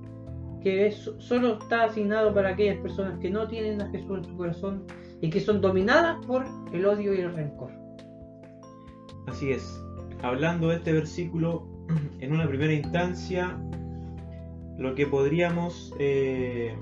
que 0.62 0.92
solo 0.92 1.58
está 1.60 1.86
asignado 1.86 2.34
para 2.34 2.50
aquellas 2.50 2.78
personas 2.78 3.20
que 3.20 3.30
no 3.30 3.48
tienen 3.48 3.82
a 3.82 3.90
Jesús 3.90 4.20
en 4.20 4.26
su 4.26 4.38
corazón 4.38 4.84
y 5.20 5.30
que 5.30 5.40
son 5.40 5.60
dominadas 5.60 6.24
por 6.26 6.46
el 6.72 6.86
odio 6.86 7.14
y 7.14 7.22
el 7.22 7.34
rencor. 7.34 7.81
Así 9.28 9.52
es. 9.52 9.82
Hablando 10.22 10.70
de 10.70 10.78
este 10.78 10.94
versículo, 10.94 11.68
en 12.20 12.34
una 12.34 12.48
primera 12.48 12.74
instancia, 12.74 13.58
lo 14.78 14.96
que 14.96 15.08
podríamos 15.08 15.94
eh, 16.00 16.76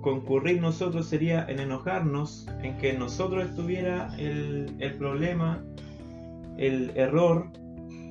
concurrir 0.00 0.60
nosotros 0.60 1.06
sería 1.06 1.44
en 1.48 1.60
enojarnos, 1.60 2.46
en 2.62 2.76
que 2.78 2.92
nosotros 2.92 3.46
estuviera 3.46 4.14
el, 4.18 4.74
el 4.78 4.94
problema, 4.94 5.62
el 6.56 6.92
error, 6.96 7.48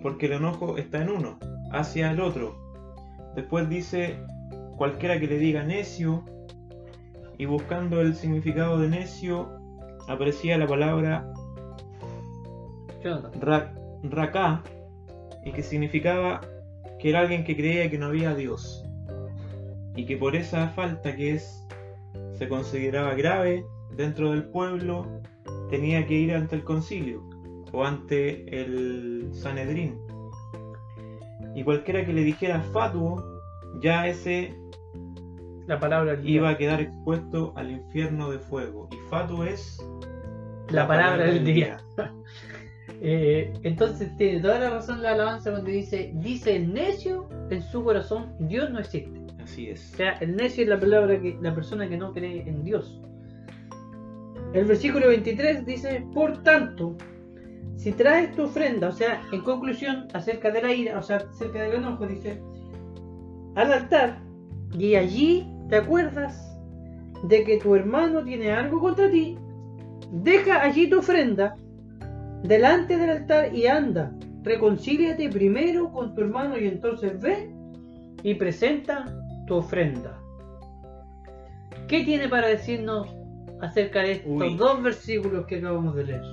porque 0.01 0.27
el 0.27 0.33
enojo 0.33 0.77
está 0.77 1.01
en 1.01 1.09
uno, 1.09 1.39
hacia 1.71 2.11
el 2.11 2.21
otro, 2.21 2.67
Después 3.37 3.69
dice 3.69 4.17
cualquiera 4.77 5.19
que 5.19 5.27
le 5.27 5.37
diga 5.37 5.63
necio. 5.63 6.25
Y 7.37 7.45
buscando 7.45 8.01
el 8.01 8.15
significado 8.15 8.79
de 8.79 8.89
necio, 8.89 9.47
aparecía 10.07 10.57
la 10.57 10.65
palabra 10.65 11.31
raká, 14.03 14.63
y 15.43 15.51
que 15.51 15.63
significaba 15.63 16.41
que 16.99 17.09
era 17.09 17.21
alguien 17.21 17.43
que 17.43 17.55
creía 17.55 17.89
que 17.89 17.97
no 17.97 18.07
había 18.07 18.35
Dios. 18.35 18.83
Y 19.95 20.05
que 20.05 20.17
por 20.17 20.35
esa 20.35 20.69
falta 20.69 21.15
que 21.15 21.35
es 21.35 21.65
se 22.33 22.47
consideraba 22.47 23.15
grave 23.15 23.65
dentro 23.95 24.31
del 24.31 24.43
pueblo, 24.45 25.07
tenía 25.69 26.05
que 26.05 26.13
ir 26.13 26.33
ante 26.33 26.55
el 26.55 26.63
concilio 26.63 27.27
o 27.71 27.83
ante 27.83 28.61
el 28.61 29.29
Sanedrín 29.33 29.97
y 31.57 31.63
cualquiera 31.63 32.05
que 32.05 32.13
le 32.13 32.21
dijera 32.21 32.61
fatuo, 32.61 33.41
ya 33.81 34.05
ese 34.07 34.55
la 35.65 35.79
palabra 35.79 36.15
iba 36.23 36.49
a 36.49 36.57
quedar 36.57 36.81
expuesto 36.81 37.51
al 37.55 37.71
infierno 37.71 38.29
de 38.29 38.37
fuego. 38.37 38.87
Y 38.91 38.97
fatuo 39.09 39.43
es 39.43 39.83
la, 40.69 40.87
palabra, 40.87 41.25
del 41.25 41.43
día. 41.43 41.77
Eh, 43.01 43.53
entonces 43.63 44.15
tiene 44.17 44.39
toda 44.39 44.59
la 44.59 44.69
razón 44.71 45.03
la 45.03 45.11
alabanza 45.11 45.51
cuando 45.51 45.69
dice, 45.69 46.11
dice 46.15 46.55
el 46.55 46.73
necio 46.73 47.29
en 47.49 47.61
su 47.61 47.83
corazón, 47.83 48.33
Dios 48.39 48.71
no 48.71 48.79
existe. 48.79 49.21
Así 49.43 49.69
es. 49.69 49.93
O 49.93 49.97
sea, 49.97 50.13
el 50.13 50.35
necio 50.35 50.63
es 50.63 50.69
la 50.69 50.79
palabra 50.79 51.19
que 51.21 51.37
la 51.41 51.53
persona 51.53 51.87
que 51.87 51.97
no 51.97 52.13
cree 52.13 52.41
en 52.47 52.63
Dios. 52.63 53.01
El 54.53 54.65
versículo 54.65 55.09
23 55.09 55.65
dice, 55.65 56.05
por 56.13 56.41
tanto, 56.43 56.95
si 57.75 57.91
traes 57.91 58.35
tu 58.35 58.43
ofrenda, 58.43 58.89
o 58.89 58.91
sea, 58.91 59.21
en 59.31 59.41
conclusión, 59.41 60.07
acerca 60.13 60.51
de 60.51 60.61
la 60.61 60.73
ira, 60.73 60.97
o 60.97 61.03
sea, 61.03 61.17
acerca 61.17 61.61
del 61.61 61.75
enojo, 61.75 62.07
dice, 62.07 62.41
al 63.55 63.71
altar, 63.71 64.19
y 64.77 64.95
allí 64.95 65.47
te 65.69 65.77
acuerdas 65.77 66.59
de 67.23 67.43
que 67.43 67.57
tu 67.57 67.75
hermano 67.75 68.23
tiene 68.23 68.51
algo 68.51 68.79
contra 68.79 69.09
ti, 69.09 69.37
deja 70.11 70.61
allí 70.63 70.89
tu 70.89 70.99
ofrenda 70.99 71.55
delante 72.43 72.97
del 72.97 73.09
altar 73.09 73.53
y 73.53 73.67
anda, 73.67 74.13
reconcíliate 74.43 75.29
primero 75.29 75.91
con 75.91 76.13
tu 76.13 76.21
hermano 76.21 76.57
y 76.57 76.67
entonces 76.67 77.19
ve 77.19 77.51
y 78.23 78.35
presenta 78.35 79.05
tu 79.47 79.55
ofrenda. 79.55 80.19
¿Qué 81.87 82.03
tiene 82.03 82.27
para 82.27 82.47
decirnos 82.47 83.07
acerca 83.61 84.01
de 84.01 84.11
estos 84.13 84.57
dos 84.57 84.83
versículos 84.83 85.45
que 85.45 85.57
acabamos 85.57 85.95
de 85.95 86.03
leer? 86.05 86.23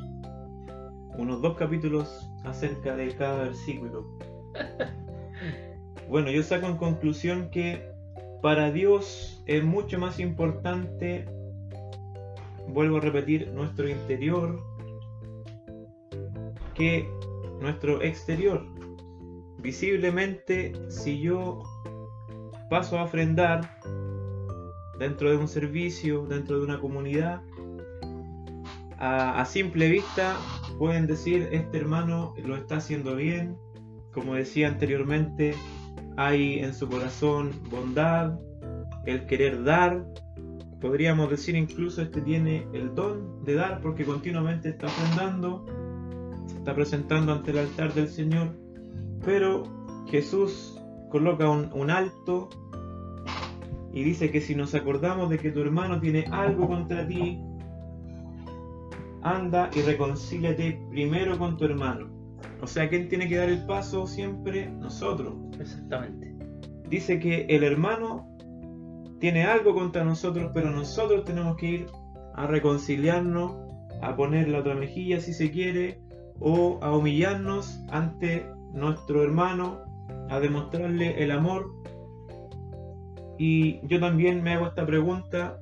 unos 1.19 1.40
dos 1.40 1.57
capítulos 1.57 2.31
acerca 2.45 2.97
de 2.97 3.09
cada 3.14 3.45
versículo. 3.45 4.07
Bueno, 6.09 6.31
yo 6.31 6.43
saco 6.43 6.67
en 6.67 6.77
conclusión 6.77 7.49
que 7.51 7.90
para 8.43 8.71
Dios 8.71 9.43
es 9.47 9.64
mucho 9.64 9.99
más 9.99 10.21
importante, 10.21 11.25
vuelvo 12.69 12.99
a 12.99 13.01
repetir, 13.01 13.49
nuestro 13.55 13.88
interior 13.88 14.62
que 16.75 17.11
nuestro 17.61 18.03
exterior. 18.03 18.67
Visiblemente, 19.59 20.73
si 20.91 21.21
yo 21.21 21.63
paso 22.69 22.99
a 22.99 23.05
ofrendar 23.05 23.81
dentro 24.99 25.31
de 25.31 25.37
un 25.37 25.49
servicio, 25.49 26.27
dentro 26.27 26.59
de 26.59 26.65
una 26.65 26.81
comunidad, 26.81 27.43
a, 28.99 29.45
simple 29.45 29.91
vista 29.91 30.37
pueden 30.79 31.07
decir, 31.07 31.49
este 31.53 31.79
hermano 31.79 32.35
lo 32.45 32.57
está 32.57 32.77
haciendo 32.77 33.17
bien, 33.17 33.59
como 34.13 34.35
decía 34.35 34.69
anteriormente, 34.69 35.55
hay 36.17 36.61
en 36.61 36.75
su 36.75 36.89
corazón 36.89 37.53
bondad, 37.71 38.39
el 39.07 39.27
querer 39.27 39.65
dar, 39.65 40.05
podríamos 40.81 41.31
decir 41.31 41.57
incluso 41.57 42.03
este 42.03 42.21
tiene 42.21 42.67
el 42.73 42.95
don 42.95 43.45
de 43.45 43.55
dar 43.55 43.81
porque 43.81 44.05
continuamente 44.05 44.71
está 44.71 44.87
ofrendando, 44.87 45.67
se 46.47 46.57
está 46.57 46.75
presentando 46.75 47.33
ante 47.33 47.51
el 47.51 47.59
altar 47.59 47.95
del 47.95 48.09
Señor, 48.09 48.57
pero 49.25 49.65
Jesús 50.09 50.81
coloca 51.11 51.49
un, 51.49 51.71
un 51.73 51.91
alto 51.91 52.49
y 53.93 54.03
dice 54.03 54.31
que 54.31 54.41
si 54.41 54.55
nos 54.55 54.75
acordamos 54.75 55.31
de 55.31 55.39
que 55.39 55.51
tu 55.51 55.61
hermano 55.61 56.01
tiene 56.01 56.25
algo 56.31 56.67
contra 56.67 57.07
ti, 57.07 57.41
anda 59.23 59.71
y 59.75 59.81
reconcíliate 59.83 60.81
primero 60.91 61.39
con 61.39 61.57
tu 61.57 61.65
hermano. 61.65 62.09
O 62.61 62.67
sea, 62.67 62.89
¿quién 62.89 63.09
tiene 63.09 63.29
que 63.29 63.37
dar 63.37 63.49
el 63.49 63.65
paso 63.67 64.07
siempre? 64.07 64.71
Nosotros. 64.71 65.35
Exactamente. 65.59 66.35
Dice 66.89 67.19
que 67.19 67.47
el 67.49 67.65
hermano 67.65 68.37
tiene 69.19 69.45
algo 69.45 69.75
contra 69.75 70.05
nosotros, 70.05 70.51
pero 70.55 70.71
nosotros 70.71 71.25
tenemos 71.25 71.57
que 71.57 71.67
ir 71.67 71.87
a 72.35 72.47
reconciliarnos, 72.47 73.53
a 74.03 74.17
poner 74.17 74.49
la 74.49 74.59
otra 74.59 74.75
mejilla 74.75 75.21
si 75.21 75.33
se 75.33 75.51
quiere, 75.51 76.01
o 76.40 76.79
a 76.83 76.97
humillarnos 76.97 77.81
ante 77.90 78.47
nuestro 78.73 79.23
hermano, 79.23 79.81
a 80.29 80.40
demostrarle 80.40 81.23
el 81.23 81.31
amor. 81.31 81.73
Y 83.38 83.87
yo 83.87 84.01
también 84.01 84.42
me 84.42 84.55
hago 84.55 84.66
esta 84.66 84.87
pregunta, 84.87 85.61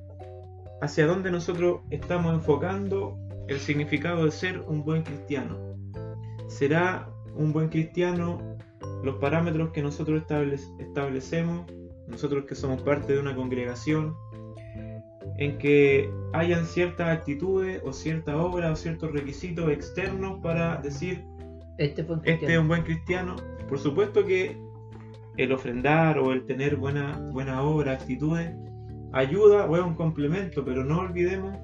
¿hacia 0.81 1.05
dónde 1.05 1.31
nosotros 1.31 1.81
estamos 1.89 2.33
enfocando 2.33 3.17
el 3.47 3.59
significado 3.59 4.25
de 4.25 4.31
ser 4.31 4.59
un 4.61 4.83
buen 4.83 5.03
cristiano? 5.03 5.57
¿Será 6.47 7.09
un 7.35 7.51
buen 7.51 7.69
cristiano 7.69 8.39
los 9.03 9.15
parámetros 9.15 9.71
que 9.71 9.81
nosotros 9.81 10.23
establecemos, 10.79 11.65
nosotros 12.07 12.45
que 12.45 12.55
somos 12.55 12.81
parte 12.81 13.13
de 13.13 13.19
una 13.19 13.35
congregación, 13.35 14.15
en 15.37 15.57
que 15.57 16.09
hayan 16.33 16.65
ciertas 16.65 17.09
actitudes 17.09 17.81
o 17.85 17.93
cierta 17.93 18.37
obra 18.37 18.71
o 18.71 18.75
ciertos 18.75 19.11
requisitos 19.11 19.69
externos 19.71 20.39
para 20.41 20.77
decir 20.77 21.23
Este 21.77 22.03
fue 22.03 22.15
un 22.17 22.21
este 22.25 22.53
es 22.53 22.59
un 22.59 22.67
buen 22.67 22.83
cristiano. 22.83 23.35
Por 23.67 23.79
supuesto 23.79 24.25
que 24.25 24.57
el 25.37 25.51
ofrendar 25.51 26.19
o 26.19 26.31
el 26.31 26.45
tener 26.45 26.75
buena, 26.75 27.17
buena 27.31 27.63
obra, 27.63 27.93
actitudes, 27.93 28.53
ayuda 29.11 29.65
o 29.65 29.75
es 29.75 29.83
un 29.83 29.95
complemento, 29.95 30.63
pero 30.63 30.83
no 30.83 30.99
olvidemos 30.99 31.57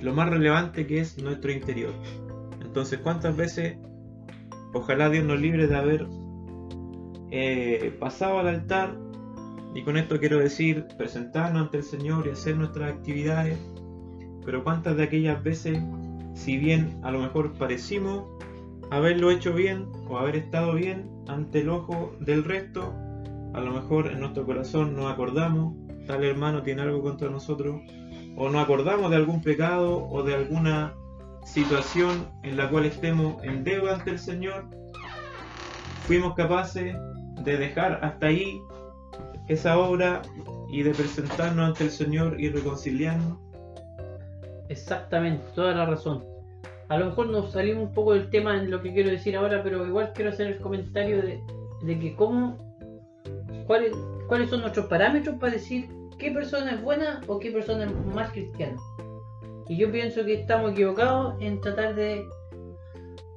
lo 0.00 0.12
más 0.12 0.28
relevante 0.28 0.86
que 0.86 1.00
es 1.00 1.20
nuestro 1.22 1.50
interior. 1.50 1.92
Entonces, 2.62 3.00
¿cuántas 3.00 3.36
veces 3.36 3.76
ojalá 4.74 5.08
Dios 5.08 5.24
nos 5.24 5.40
libre 5.40 5.66
de 5.66 5.76
haber 5.76 6.06
eh, 7.30 7.96
pasado 7.98 8.38
al 8.38 8.48
altar? 8.48 9.07
Y 9.74 9.82
con 9.82 9.96
esto 9.96 10.18
quiero 10.18 10.38
decir, 10.38 10.86
presentarnos 10.96 11.62
ante 11.62 11.78
el 11.78 11.82
Señor 11.82 12.26
y 12.26 12.30
hacer 12.30 12.56
nuestras 12.56 12.92
actividades. 12.92 13.58
Pero 14.44 14.64
cuántas 14.64 14.96
de 14.96 15.04
aquellas 15.04 15.42
veces, 15.42 15.78
si 16.34 16.56
bien 16.56 16.98
a 17.02 17.10
lo 17.10 17.20
mejor 17.20 17.52
parecimos 17.54 18.24
haberlo 18.90 19.30
hecho 19.30 19.52
bien 19.52 19.86
o 20.08 20.18
haber 20.18 20.36
estado 20.36 20.74
bien 20.74 21.10
ante 21.28 21.60
el 21.60 21.68
ojo 21.68 22.14
del 22.20 22.44
resto, 22.44 22.94
a 23.52 23.60
lo 23.60 23.72
mejor 23.72 24.10
en 24.10 24.20
nuestro 24.20 24.46
corazón 24.46 24.96
nos 24.96 25.12
acordamos, 25.12 25.74
tal 26.06 26.24
hermano 26.24 26.62
tiene 26.62 26.82
algo 26.82 27.02
contra 27.02 27.28
nosotros, 27.28 27.82
o 28.36 28.48
nos 28.48 28.62
acordamos 28.62 29.10
de 29.10 29.16
algún 29.16 29.42
pecado 29.42 30.08
o 30.08 30.22
de 30.22 30.34
alguna 30.34 30.94
situación 31.44 32.28
en 32.42 32.56
la 32.56 32.68
cual 32.70 32.86
estemos 32.86 33.42
en 33.44 33.64
deuda 33.64 33.96
ante 33.96 34.10
el 34.10 34.18
Señor, 34.18 34.64
fuimos 36.06 36.34
capaces 36.34 36.94
de 37.42 37.56
dejar 37.56 38.00
hasta 38.02 38.26
ahí 38.26 38.60
esa 39.48 39.78
obra 39.78 40.22
y 40.68 40.82
de 40.82 40.90
presentarnos 40.90 41.68
ante 41.68 41.84
el 41.84 41.90
Señor 41.90 42.40
y 42.40 42.50
reconciliarnos. 42.50 43.38
Exactamente, 44.68 45.42
toda 45.54 45.74
la 45.74 45.86
razón. 45.86 46.24
A 46.88 46.98
lo 46.98 47.06
mejor 47.06 47.28
nos 47.28 47.52
salimos 47.52 47.84
un 47.84 47.92
poco 47.92 48.14
del 48.14 48.30
tema 48.30 48.56
en 48.56 48.70
lo 48.70 48.82
que 48.82 48.92
quiero 48.92 49.10
decir 49.10 49.36
ahora, 49.36 49.62
pero 49.62 49.86
igual 49.86 50.12
quiero 50.14 50.30
hacer 50.30 50.46
el 50.48 50.58
comentario 50.58 51.22
de, 51.22 51.42
de 51.82 51.98
que 51.98 52.14
cómo, 52.14 52.56
cuáles, 53.66 53.92
cuáles 54.26 54.50
son 54.50 54.60
nuestros 54.60 54.86
parámetros 54.86 55.36
para 55.38 55.52
decir 55.52 55.88
qué 56.18 56.30
persona 56.30 56.72
es 56.72 56.82
buena 56.82 57.20
o 57.26 57.38
qué 57.38 57.50
persona 57.50 57.84
es 57.84 58.14
más 58.14 58.30
cristiana. 58.32 58.76
Y 59.68 59.76
yo 59.76 59.90
pienso 59.92 60.24
que 60.24 60.34
estamos 60.34 60.72
equivocados 60.72 61.34
en 61.40 61.60
tratar 61.60 61.94
de 61.94 62.26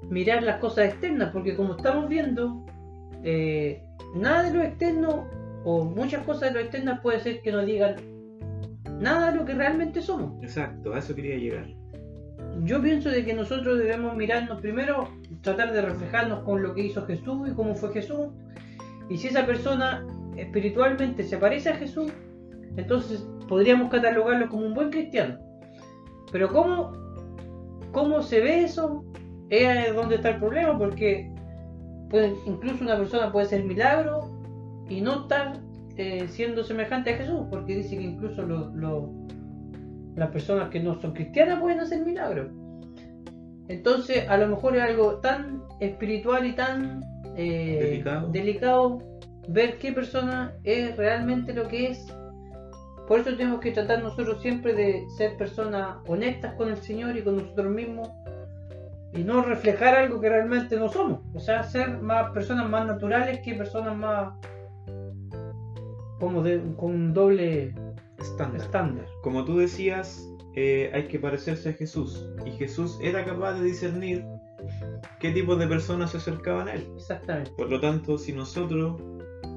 mirar 0.04 0.44
las 0.44 0.60
cosas 0.60 0.86
externas, 0.86 1.32
porque 1.32 1.56
como 1.56 1.76
estamos 1.76 2.08
viendo, 2.08 2.64
eh, 3.24 3.84
nada 4.16 4.44
de 4.44 4.54
lo 4.54 4.64
externo 4.64 5.28
o 5.64 5.84
muchas 5.86 6.24
cosas 6.26 6.50
de 6.50 6.54
lo 6.54 6.60
externas 6.60 7.00
puede 7.02 7.20
ser 7.20 7.42
que 7.42 7.52
nos 7.52 7.66
digan 7.66 7.96
nada 9.00 9.32
de 9.32 9.38
lo 9.38 9.46
que 9.46 9.54
realmente 9.54 10.02
somos 10.02 10.42
Exacto, 10.44 10.94
a 10.94 11.00
eso 11.00 11.16
quería 11.16 11.38
llegar. 11.38 11.68
yo 12.64 12.82
pienso 12.82 13.10
de 13.10 13.24
que 13.26 13.34
nosotros 13.34 13.78
debemos 13.78 14.16
mirarnos 14.16 14.62
primero, 14.62 15.10
tratar 15.42 15.72
de 15.74 15.82
reflejarnos 15.82 16.44
con 16.44 16.62
lo 16.62 16.74
que 16.74 16.84
hizo 16.84 17.06
Jesús 17.06 17.50
y 17.50 17.54
cómo 17.54 17.76
fue 17.76 17.94
Jesús. 17.94 18.28
Y 19.10 19.18
si 19.18 19.28
esa 19.28 19.46
persona 19.46 20.06
espiritualmente 20.38 21.24
se 21.24 21.38
parece 21.38 21.70
a 21.70 21.76
Jesús, 21.76 22.12
entonces 22.78 23.28
podríamos 23.48 23.90
catalogarlo 23.90 24.48
como 24.50 24.66
un 24.66 24.74
buen 24.74 24.90
cristiano. 24.90 25.38
Pero 26.32 26.48
¿cómo, 26.50 26.94
cómo 27.92 28.22
se 28.22 28.40
ve 28.40 28.64
eso? 28.64 29.04
Es 29.50 29.94
donde 29.94 30.16
está 30.16 30.30
el 30.30 30.40
problema, 30.40 30.78
porque 30.78 31.30
incluso 32.46 32.84
una 32.84 32.98
persona 32.98 33.32
puede 33.32 33.48
ser 33.48 33.64
milagro 33.66 34.21
y 34.92 35.02
no 35.02 35.22
estar 35.24 35.54
eh, 35.98 36.28
siendo 36.30 36.64
semejante 36.64 37.12
a 37.14 37.18
Jesús, 37.18 37.42
porque 37.50 37.76
dice 37.76 37.98
que 37.98 38.04
incluso 38.04 38.42
lo- 38.44 38.70
lo- 38.76 39.12
las 40.16 40.30
personas 40.32 40.70
que 40.70 40.80
no 40.80 41.00
son 41.02 41.14
cristianas 41.14 41.60
pueden 41.60 41.80
hacer 41.80 42.06
milagros. 42.06 42.50
Entonces, 43.68 44.28
a 44.28 44.38
lo 44.38 44.48
mejor 44.48 44.76
es 44.76 44.84
algo 44.84 45.16
tan 45.20 45.64
espiritual 45.80 46.46
y 46.46 46.54
tan 46.54 47.04
eh, 47.38 47.80
Delicado. 47.82 48.28
delicado 48.30 48.98
ver 49.48 49.78
qué 49.78 49.94
persona 49.94 50.54
es 50.64 50.96
realmente 50.98 51.54
lo 51.54 51.68
que 51.68 51.88
es. 51.92 52.06
Por 53.08 53.20
eso 53.20 53.36
tenemos 53.36 53.60
que 53.62 53.72
tratar 53.72 54.02
nosotros 54.04 54.42
siempre 54.42 54.74
de 54.74 55.04
ser 55.18 55.38
personas 55.38 55.98
honestas 56.08 56.54
con 56.56 56.70
el 56.70 56.78
Señor 56.78 57.16
y 57.18 57.22
con 57.24 57.38
nosotros 57.38 57.72
mismos 57.74 58.10
y 59.14 59.24
no 59.24 59.42
reflejar 59.44 59.96
algo 59.96 60.20
que 60.22 60.30
realmente 60.30 60.78
no 60.78 60.90
somos. 60.90 61.20
O 61.34 61.40
sea, 61.40 61.64
ser 61.64 62.02
más 62.02 62.32
personas 62.32 62.70
más 62.70 62.86
naturales 62.88 63.40
que 63.44 63.54
personas 63.56 63.96
más 63.98 64.34
como 66.22 66.44
de, 66.44 66.62
con 66.78 66.92
un 66.92 67.14
doble 67.14 67.74
Estándar. 68.20 68.62
estándar. 68.62 69.06
Como 69.24 69.44
tú 69.44 69.58
decías, 69.58 70.30
eh, 70.56 70.92
hay 70.94 71.08
que 71.08 71.18
parecerse 71.18 71.70
a 71.70 71.74
Jesús. 71.74 72.28
Y 72.46 72.52
Jesús 72.52 73.00
era 73.02 73.26
capaz 73.26 73.54
de 73.56 73.66
discernir 73.66 74.24
qué 75.20 75.32
tipo 75.32 75.56
de 75.56 75.68
personas 75.68 76.12
se 76.12 76.18
acercaban 76.18 76.68
a 76.68 76.76
Él. 76.76 76.88
Exactamente. 76.96 77.52
Por 77.58 77.70
lo 77.72 77.80
tanto, 77.82 78.20
si 78.20 78.34
nosotros 78.34 79.02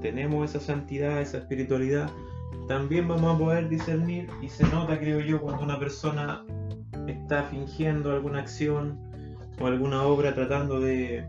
tenemos 0.01 0.51
esa 0.51 0.59
santidad, 0.59 1.21
esa 1.21 1.39
espiritualidad, 1.39 2.11
también 2.67 3.07
vamos 3.07 3.35
a 3.35 3.39
poder 3.39 3.69
discernir 3.69 4.27
y 4.41 4.49
se 4.49 4.65
nota, 4.69 4.99
creo 4.99 5.21
yo, 5.21 5.43
cuando 5.43 5.63
una 5.63 5.79
persona 5.79 6.47
está 7.07 7.43
fingiendo 7.43 8.11
alguna 8.11 8.41
acción 8.41 8.99
o 9.61 9.67
alguna 9.67 10.05
obra 10.05 10.35
tratando 10.35 10.81
de, 10.81 11.27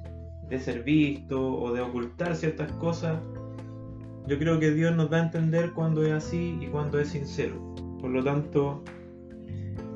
de 0.48 0.60
ser 0.60 0.84
visto 0.84 1.58
o 1.58 1.74
de 1.74 1.82
ocultar 1.82 2.38
ciertas 2.38 2.71
cosas. 2.74 3.19
Yo 4.27 4.39
creo 4.39 4.59
que 4.59 4.71
Dios 4.71 4.95
nos 4.95 5.09
da 5.11 5.17
a 5.17 5.25
entender 5.25 5.71
cuando 5.73 6.03
es 6.03 6.11
así 6.11 6.57
y 6.59 6.67
cuando 6.67 6.99
es 6.99 7.09
sincero. 7.09 7.75
Por 8.01 8.09
lo 8.09 8.23
tanto, 8.23 8.83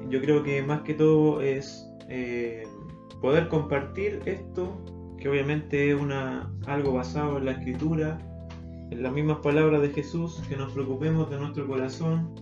yo 0.10 0.22
creo 0.22 0.44
que 0.44 0.62
más 0.62 0.82
que 0.82 0.94
todo 0.94 1.42
es 1.42 1.90
eh, 2.10 2.64
poder 3.22 3.48
compartir 3.48 4.22
esto, 4.26 4.84
que 5.18 5.30
obviamente 5.30 5.92
es 5.92 6.00
una, 6.00 6.52
algo 6.68 6.94
basado 6.94 7.40
en 7.40 7.46
la 7.46 7.52
escritura, 7.54 8.20
en 8.92 9.02
las 9.02 9.12
mismas 9.12 9.40
palabras 9.40 9.82
de 9.82 9.90
Jesús, 9.90 10.42
que 10.48 10.56
nos 10.56 10.74
preocupemos 10.74 11.30
de 11.32 11.40
nuestro 11.40 11.68
corazón, 11.68 12.36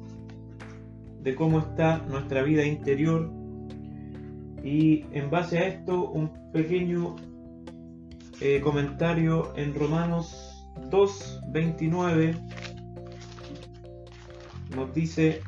de 1.23 1.35
cómo 1.35 1.59
está 1.59 1.99
nuestra 2.09 2.43
vida 2.43 2.65
interior. 2.65 3.31
Y 4.61 5.05
en 5.11 5.29
base 5.29 5.59
a 5.59 5.67
esto, 5.67 6.09
un 6.09 6.31
pequeño 6.51 7.15
eh, 8.41 8.59
comentario 8.61 9.53
en 9.55 9.73
Romanos 9.73 10.57
2.29 11.51 12.39
nos 14.75 14.93
dice, 14.93 15.41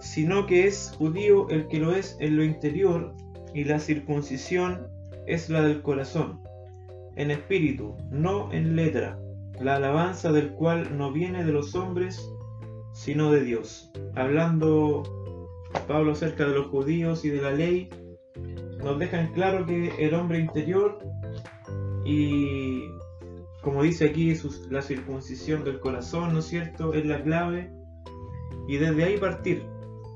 sino 0.00 0.46
que 0.46 0.66
es 0.66 0.94
judío 0.96 1.48
el 1.48 1.68
que 1.68 1.80
lo 1.80 1.92
es 1.92 2.16
en 2.20 2.36
lo 2.36 2.44
interior, 2.44 3.14
y 3.54 3.64
la 3.64 3.78
circuncisión 3.78 4.86
es 5.26 5.48
la 5.48 5.62
del 5.62 5.82
corazón, 5.82 6.40
en 7.16 7.30
espíritu, 7.30 7.96
no 8.10 8.52
en 8.52 8.76
letra, 8.76 9.18
la 9.60 9.76
alabanza 9.76 10.30
del 10.32 10.50
cual 10.52 10.96
no 10.96 11.12
viene 11.12 11.44
de 11.44 11.52
los 11.52 11.74
hombres, 11.74 12.30
sino 12.92 13.32
de 13.32 13.42
Dios. 13.42 13.90
Hablando 14.14 15.02
Pablo 15.86 16.12
acerca 16.12 16.46
de 16.46 16.54
los 16.54 16.68
judíos 16.68 17.24
y 17.24 17.30
de 17.30 17.42
la 17.42 17.52
ley, 17.52 17.88
nos 18.82 18.98
deja 18.98 19.20
en 19.20 19.32
claro 19.32 19.66
que 19.66 19.92
el 19.98 20.14
hombre 20.14 20.38
interior 20.38 20.98
y 22.04 22.84
como 23.68 23.82
dice 23.82 24.06
aquí 24.06 24.32
la 24.70 24.80
circuncisión 24.80 25.62
del 25.62 25.78
corazón, 25.78 26.32
¿no 26.32 26.38
es 26.38 26.46
cierto?, 26.46 26.94
es 26.94 27.04
la 27.04 27.22
clave 27.22 27.70
y 28.66 28.78
desde 28.78 29.04
ahí 29.04 29.18
partir, 29.18 29.62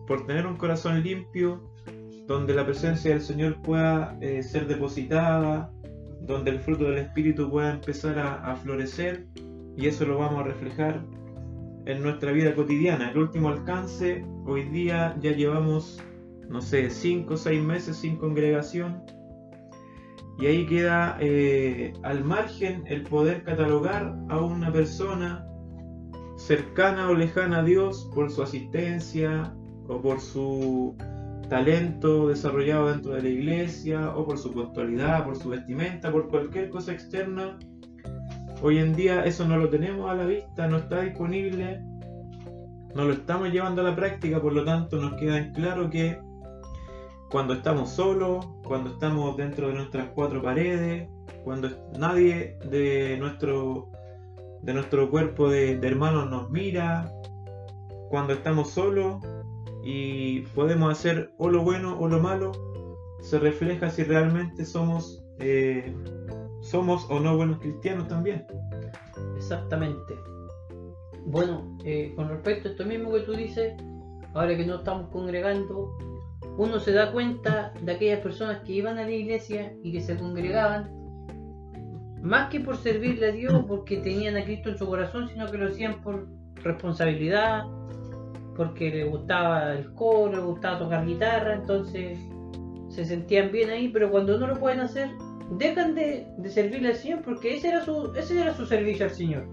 por 0.07 0.25
tener 0.25 0.47
un 0.47 0.57
corazón 0.57 1.03
limpio, 1.03 1.61
donde 2.27 2.55
la 2.55 2.65
presencia 2.65 3.11
del 3.11 3.21
Señor 3.21 3.61
pueda 3.61 4.17
eh, 4.23 4.43
ser 4.43 4.67
depositada, 4.67 5.71
donde 6.23 6.51
el 6.51 6.61
fruto 6.61 6.85
del 6.85 6.97
Espíritu 6.97 7.51
pueda 7.51 7.73
empezar 7.73 8.19
a, 8.19 8.57
florecer 8.57 9.27
y 9.77 9.87
eso 9.87 10.07
lo 10.07 10.17
vamos 10.17 10.41
a 10.41 10.45
reflejar 10.45 11.05
en 11.85 12.03
nuestra 12.03 12.33
vida 12.33 12.55
cotidiana. 12.55 13.11
El 13.11 13.19
último 13.19 13.51
alcance, 13.51 14.25
hoy 14.47 14.63
día 14.71 15.15
ya 15.21 15.33
llevamos, 15.33 16.03
no 16.49 16.63
sé, 16.63 16.89
5 16.89 17.35
o 17.35 17.37
6 17.37 17.63
meses 17.63 17.99
sin 17.99 18.17
congregación 18.17 19.03
y 20.39 20.47
ahí 20.47 20.67
queda 20.67 21.17
eh, 21.21 21.93
al 22.03 22.25
margen 22.25 22.83
el 22.87 23.03
poder 23.03 23.43
catalogar 23.45 24.15
a 24.29 24.41
una 24.41 24.73
persona 24.73 25.47
cercana 26.37 27.09
o 27.09 27.15
lejana 27.15 27.59
a 27.59 27.63
Dios 27.63 28.11
por 28.15 28.31
su 28.31 28.43
asistencia 28.43 29.55
o 29.89 30.01
por 30.01 30.21
su 30.21 30.97
talento 31.49 32.29
desarrollado 32.29 32.89
dentro 32.89 33.13
de 33.13 33.23
la 33.23 33.29
iglesia 33.29 34.17
o 34.17 34.25
por 34.25 34.39
su 34.39 34.51
puntualidad, 34.53 35.25
por 35.25 35.37
su 35.37 35.51
vestimenta, 35.51 36.11
por 36.11 36.29
cualquier 36.29 36.71
cosa 36.71 36.93
externa. 36.93 37.59
Hoy 38.63 38.79
en 38.79 38.95
día 38.95 39.25
eso 39.25 39.47
no 39.47 39.59
lo 39.59 39.69
tenemos 39.69 40.11
a 40.11 40.15
la 40.15 40.25
vista, 40.25 40.67
no 40.67 40.79
está 40.79 41.03
disponible, 41.03 41.83
no 42.95 43.05
lo 43.05 43.13
estamos 43.13 43.51
llevando 43.51 43.83
a 43.83 43.85
la 43.85 43.97
práctica, 43.97 44.41
por 44.41 44.53
lo 44.53 44.65
tanto 44.65 45.01
nos 45.01 45.15
queda 45.15 45.53
claro 45.53 45.91
que 45.91 46.19
cuando 47.31 47.55
estamos 47.55 47.91
solos, 47.91 48.47
cuando 48.73 48.89
estamos 48.89 49.37
dentro 49.37 49.69
de 49.69 49.75
nuestras 49.75 50.09
cuatro 50.15 50.41
paredes, 50.41 51.07
cuando 51.45 51.69
nadie 51.99 52.57
de 52.71 53.19
nuestro 53.19 53.91
de 54.63 54.73
nuestro 54.73 55.11
cuerpo 55.11 55.51
de, 55.51 55.73
hermanos 55.83 56.31
nos 56.31 56.51
mira, 56.51 57.13
cuando 58.09 58.33
estamos 58.33 58.71
solos 58.71 59.23
y 59.85 60.41
podemos 60.55 60.91
hacer 60.91 61.35
o 61.37 61.51
lo 61.51 61.63
bueno 61.63 61.99
o 62.01 62.09
lo 62.09 62.19
malo, 62.19 62.53
se 63.21 63.39
refleja 63.39 63.91
si 63.91 64.05
realmente 64.05 64.65
somos, 64.65 65.23
eh, 65.39 65.95
somos 66.63 67.07
o 67.11 67.21
no 67.21 67.37
buenos 67.37 67.59
cristianos 67.59 68.09
también. 68.09 68.47
Exactamente. 69.37 70.15
Bueno, 71.27 71.77
eh, 71.85 72.15
con 72.17 72.31
respecto 72.31 72.69
a 72.69 72.71
esto 72.71 72.87
mismo 72.87 73.13
que 73.13 73.21
tú 73.21 73.33
dices, 73.33 73.75
ahora 74.33 74.57
que 74.57 74.65
no 74.65 74.77
estamos 74.77 75.11
congregando, 75.11 75.95
uno 76.59 76.81
se 76.81 76.93
da 76.93 77.13
cuenta 77.13 77.73
de 77.81 77.93
aquellas 77.93 78.21
personas 78.21 78.61
que 78.61 78.73
iban 78.73 78.99
a 78.99 79.05
la 79.05 79.11
iglesia 79.11 79.73
y 79.83 79.93
que 79.93 80.01
se 80.01 80.17
congregaban 80.17 80.91
más 82.23 82.51
que 82.51 82.61
por 82.61 82.77
servirle 82.77 83.29
a 83.29 83.33
Dios 83.33 83.65
porque 83.67 83.97
tenían 83.97 84.37
a 84.37 84.45
Cristo 84.45 84.69
en 84.69 84.79
su 84.79 84.87
corazón, 84.87 85.29
sino 85.29 85.51
que 85.51 85.59
lo 85.59 85.69
hacían 85.69 86.01
por 86.03 86.29
responsabilidad, 86.63 87.65
porque 88.57 88.91
les 88.91 89.11
gustaba 89.11 89.73
el 89.73 89.93
coro, 89.95 90.37
les 90.37 90.45
gustaba 90.45 90.79
tocar 90.79 91.07
guitarra, 91.07 91.55
entonces 91.55 92.19
se 92.89 93.05
sentían 93.05 93.51
bien 93.51 93.71
ahí, 93.71 93.89
pero 93.89 94.11
cuando 94.11 94.39
no 94.39 94.47
lo 94.47 94.61
pueden 94.61 94.81
hacer, 94.81 95.11
dejan 95.59 95.95
de, 95.95 96.27
servirle 96.49 96.91
al 96.91 96.95
Señor 96.95 97.23
porque 97.23 97.57
ese 97.57 97.69
era, 97.69 97.85
su, 97.85 98.13
ese 98.15 98.41
era 98.41 98.55
su 98.55 98.67
servicio 98.67 99.07
al 99.07 99.13
Señor. 99.13 99.49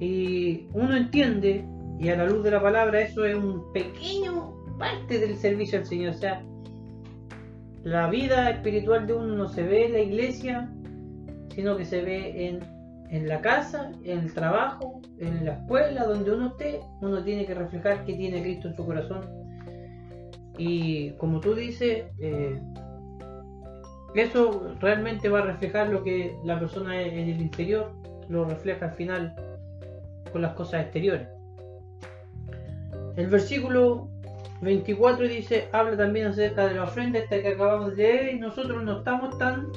Y 0.00 0.68
uno 0.72 0.96
entiende, 0.96 1.64
y 1.98 2.08
a 2.08 2.16
la 2.16 2.26
luz 2.26 2.42
de 2.42 2.50
la 2.50 2.62
palabra, 2.62 3.00
eso 3.00 3.24
es 3.24 3.36
un 3.36 3.72
pequeño 3.72 4.57
parte 4.78 5.18
del 5.18 5.36
servicio 5.36 5.78
al 5.78 5.86
Señor. 5.86 6.14
O 6.14 6.18
sea, 6.18 6.42
la 7.82 8.08
vida 8.08 8.50
espiritual 8.50 9.06
de 9.06 9.14
uno 9.14 9.36
no 9.36 9.48
se 9.48 9.62
ve 9.62 9.86
en 9.86 9.92
la 9.92 10.00
iglesia, 10.00 10.70
sino 11.54 11.76
que 11.76 11.84
se 11.84 12.02
ve 12.02 12.48
en, 12.48 12.60
en 13.10 13.28
la 13.28 13.40
casa, 13.40 13.92
en 14.04 14.20
el 14.20 14.32
trabajo, 14.32 15.00
en 15.18 15.44
la 15.44 15.54
escuela, 15.54 16.04
donde 16.04 16.32
uno 16.32 16.48
esté, 16.48 16.80
uno 17.00 17.22
tiene 17.22 17.46
que 17.46 17.54
reflejar 17.54 18.04
que 18.04 18.14
tiene 18.14 18.42
Cristo 18.42 18.68
en 18.68 18.76
su 18.76 18.86
corazón. 18.86 19.20
Y 20.58 21.10
como 21.12 21.40
tú 21.40 21.54
dices, 21.54 22.04
eh, 22.20 22.60
eso 24.14 24.74
realmente 24.80 25.28
va 25.28 25.40
a 25.40 25.42
reflejar 25.42 25.88
lo 25.88 26.02
que 26.02 26.36
la 26.44 26.58
persona 26.58 27.00
en 27.00 27.28
el 27.28 27.40
interior 27.40 27.92
lo 28.28 28.44
refleja 28.44 28.86
al 28.86 28.92
final 28.92 29.34
con 30.32 30.42
las 30.42 30.54
cosas 30.54 30.82
exteriores. 30.82 31.28
El 33.16 33.26
versículo 33.28 34.08
24 34.60 35.28
dice, 35.28 35.68
habla 35.72 35.96
también 35.96 36.26
acerca 36.26 36.66
de 36.66 36.74
la 36.74 36.84
ofrenda 36.84 37.20
esta 37.20 37.40
que 37.40 37.48
acabamos 37.48 37.90
de 37.90 38.02
leer 38.02 38.34
y 38.34 38.38
nosotros 38.40 38.82
no 38.82 38.98
estamos 38.98 39.38
tan 39.38 39.68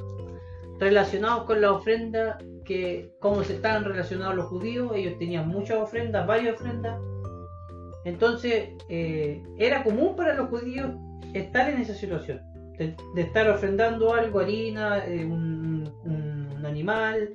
relacionados 0.79 1.43
con 1.43 1.61
la 1.61 1.71
ofrenda 1.71 2.39
que 2.65 3.13
como 3.19 3.43
se 3.43 3.53
estaban 3.53 3.83
relacionados 3.83 4.35
los 4.35 4.45
judíos, 4.47 4.91
ellos 4.95 5.17
tenían 5.19 5.47
muchas 5.47 5.77
ofrendas, 5.77 6.25
varias 6.25 6.55
ofrendas. 6.55 6.99
Entonces 8.03 8.69
eh, 8.89 9.43
era 9.57 9.83
común 9.83 10.15
para 10.15 10.33
los 10.33 10.49
judíos 10.49 10.91
estar 11.33 11.69
en 11.69 11.81
esa 11.81 11.93
situación, 11.93 12.41
de, 12.79 12.95
estar 13.21 13.47
ofrendando 13.49 14.13
algo, 14.13 14.39
harina, 14.39 15.05
eh, 15.05 15.23
un, 15.23 15.61
animal 16.65 17.29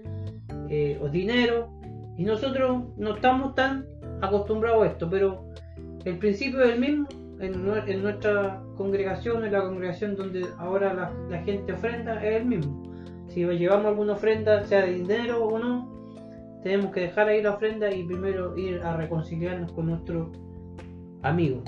eh, 0.70 0.98
o 1.02 1.08
dinero. 1.08 1.68
Y 2.16 2.24
nosotros 2.24 2.84
no 2.96 3.16
estamos 3.16 3.54
tan 3.54 3.86
acostumbrados 4.22 4.84
a 4.84 4.86
esto, 4.86 5.10
pero 5.10 5.50
el 6.04 6.18
principio 6.18 6.62
es 6.62 6.74
el 6.74 6.80
mismo 6.80 7.08
en, 7.40 8.02
nuestra 8.02 8.62
congregación, 8.76 9.44
en 9.44 9.52
la 9.52 9.62
congregación 9.62 10.16
donde 10.16 10.46
ahora 10.58 10.94
la, 10.94 11.12
la 11.28 11.42
gente 11.42 11.72
ofrenda, 11.72 12.22
es 12.24 12.36
el 12.36 12.46
mismo 12.46 12.86
si 13.36 13.44
llevamos 13.44 13.86
alguna 13.86 14.14
ofrenda, 14.14 14.64
sea 14.64 14.86
de 14.86 14.94
dinero 14.94 15.44
o 15.44 15.58
no, 15.58 15.92
tenemos 16.62 16.90
que 16.90 17.00
dejar 17.00 17.28
ahí 17.28 17.42
la 17.42 17.52
ofrenda 17.52 17.94
y 17.94 18.02
primero 18.04 18.56
ir 18.56 18.80
a 18.80 18.96
reconciliarnos 18.96 19.72
con 19.72 19.86
nuestro 19.86 20.32
amigo. 21.22 21.62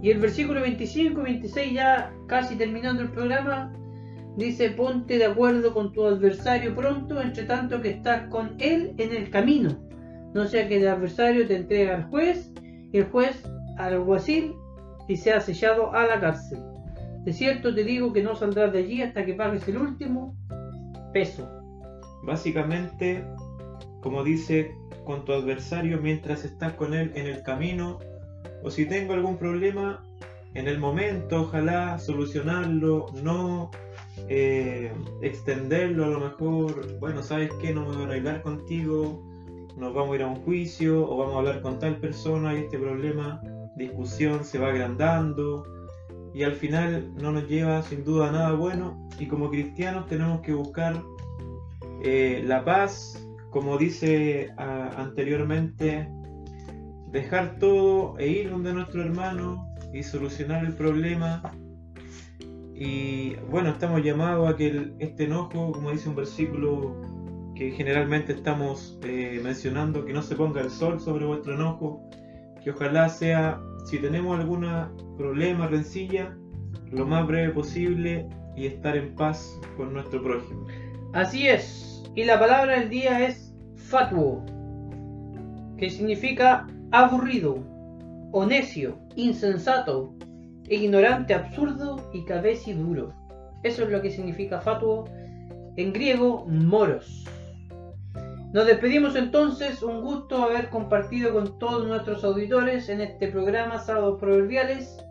Y 0.00 0.10
el 0.10 0.18
versículo 0.18 0.60
25 0.60 1.22
26, 1.22 1.72
ya 1.72 2.12
casi 2.28 2.56
terminando 2.56 3.02
el 3.02 3.10
programa, 3.10 3.72
dice: 4.36 4.70
Ponte 4.70 5.18
de 5.18 5.24
acuerdo 5.24 5.74
con 5.74 5.92
tu 5.92 6.04
adversario 6.04 6.72
pronto, 6.74 7.20
entre 7.20 7.44
tanto 7.44 7.80
que 7.80 7.90
estás 7.90 8.28
con 8.28 8.54
él 8.60 8.94
en 8.98 9.12
el 9.12 9.28
camino. 9.30 9.70
No 10.34 10.46
sea 10.46 10.68
que 10.68 10.78
el 10.78 10.86
adversario 10.86 11.48
te 11.48 11.56
entregue 11.56 11.90
al 11.90 12.04
juez 12.04 12.52
y 12.92 12.98
el 12.98 13.04
juez 13.06 13.44
al 13.76 13.94
alguacil 13.94 14.54
y 15.08 15.16
sea 15.16 15.40
sellado 15.40 15.92
a 15.94 16.06
la 16.06 16.20
cárcel. 16.20 16.60
De 17.24 17.32
cierto 17.32 17.74
te 17.74 17.84
digo 17.84 18.12
que 18.12 18.22
no 18.22 18.34
saldrás 18.34 18.72
de 18.72 18.80
allí 18.80 19.02
hasta 19.02 19.24
que 19.24 19.34
pagues 19.34 19.66
el 19.68 19.76
último 19.76 20.36
peso. 21.12 21.48
Básicamente, 22.24 23.24
como 24.00 24.24
dice, 24.24 24.74
con 25.04 25.24
tu 25.24 25.32
adversario 25.32 26.00
mientras 26.00 26.44
estás 26.44 26.72
con 26.74 26.94
él 26.94 27.12
en 27.14 27.26
el 27.26 27.42
camino, 27.42 27.98
o 28.62 28.70
si 28.70 28.86
tengo 28.86 29.12
algún 29.12 29.36
problema, 29.36 30.02
en 30.54 30.68
el 30.68 30.78
momento, 30.78 31.42
ojalá 31.42 31.98
solucionarlo, 31.98 33.06
no 33.22 33.70
eh, 34.28 34.92
extenderlo 35.22 36.04
a 36.04 36.08
lo 36.08 36.20
mejor, 36.20 36.98
bueno, 36.98 37.22
sabes 37.22 37.50
que 37.60 37.72
no 37.72 37.82
me 37.82 37.96
voy 37.96 38.02
a 38.02 38.06
arreglar 38.06 38.42
contigo, 38.42 39.22
nos 39.76 39.94
vamos 39.94 40.12
a 40.12 40.16
ir 40.16 40.22
a 40.22 40.26
un 40.26 40.36
juicio 40.42 41.08
o 41.08 41.16
vamos 41.16 41.34
a 41.34 41.38
hablar 41.38 41.62
con 41.62 41.78
tal 41.78 41.96
persona 41.96 42.54
y 42.54 42.58
este 42.58 42.78
problema, 42.78 43.40
discusión 43.76 44.44
se 44.44 44.58
va 44.58 44.68
agrandando 44.68 45.64
y 46.34 46.44
al 46.44 46.52
final 46.52 47.12
no 47.16 47.32
nos 47.32 47.48
lleva 47.48 47.82
sin 47.82 48.04
duda 48.04 48.28
a 48.28 48.32
nada 48.32 48.52
bueno 48.52 49.08
y 49.18 49.26
como 49.26 49.50
cristianos 49.50 50.06
tenemos 50.06 50.40
que 50.40 50.52
buscar 50.52 51.02
eh, 52.04 52.42
la 52.44 52.64
paz, 52.64 53.26
como 53.50 53.78
dice 53.78 54.50
anteriormente, 54.56 56.08
dejar 57.12 57.58
todo 57.58 58.18
e 58.18 58.28
ir 58.28 58.50
donde 58.50 58.72
nuestro 58.72 59.02
hermano 59.02 59.68
y 59.92 60.02
solucionar 60.02 60.64
el 60.64 60.74
problema. 60.74 61.42
Y 62.74 63.36
bueno, 63.50 63.70
estamos 63.70 64.02
llamados 64.02 64.52
a 64.52 64.56
que 64.56 64.94
este 64.98 65.24
enojo, 65.24 65.72
como 65.72 65.92
dice 65.92 66.08
un 66.08 66.16
versículo 66.16 66.96
que 67.54 67.70
generalmente 67.70 68.32
estamos 68.32 68.98
eh, 69.04 69.40
mencionando, 69.44 70.04
que 70.04 70.12
no 70.12 70.22
se 70.22 70.34
ponga 70.34 70.62
el 70.62 70.70
sol 70.70 70.98
sobre 70.98 71.26
vuestro 71.26 71.54
enojo, 71.54 72.08
que 72.64 72.70
ojalá 72.70 73.08
sea 73.08 73.60
si 73.84 73.98
tenemos 73.98 74.38
algún 74.38 74.66
problema, 75.16 75.66
rencilla, 75.66 76.36
lo 76.90 77.06
más 77.06 77.26
breve 77.26 77.52
posible 77.52 78.28
y 78.56 78.66
estar 78.66 78.96
en 78.96 79.14
paz 79.14 79.58
con 79.76 79.92
nuestro 79.92 80.22
prójimo. 80.22 80.66
Así 81.12 81.48
es. 81.48 82.04
Y 82.14 82.24
la 82.24 82.38
palabra 82.38 82.78
del 82.78 82.90
día 82.90 83.26
es 83.26 83.54
fatuo, 83.76 84.44
que 85.78 85.90
significa 85.90 86.66
aburrido, 86.90 87.58
o 88.32 88.46
necio, 88.46 88.98
insensato, 89.16 90.14
ignorante, 90.68 91.34
absurdo 91.34 92.10
y 92.12 92.24
duro. 92.72 93.12
Eso 93.62 93.84
es 93.84 93.90
lo 93.90 94.00
que 94.00 94.10
significa 94.10 94.60
fatuo 94.60 95.04
en 95.76 95.92
griego 95.92 96.46
moros. 96.46 97.26
Nos 98.52 98.66
despedimos 98.66 99.16
entonces, 99.16 99.82
un 99.82 100.02
gusto 100.02 100.44
haber 100.44 100.68
compartido 100.68 101.32
con 101.32 101.58
todos 101.58 101.86
nuestros 101.86 102.22
auditores 102.22 102.90
en 102.90 103.00
este 103.00 103.28
programa 103.28 103.78
Sábados 103.78 104.20
Proverbiales. 104.20 105.02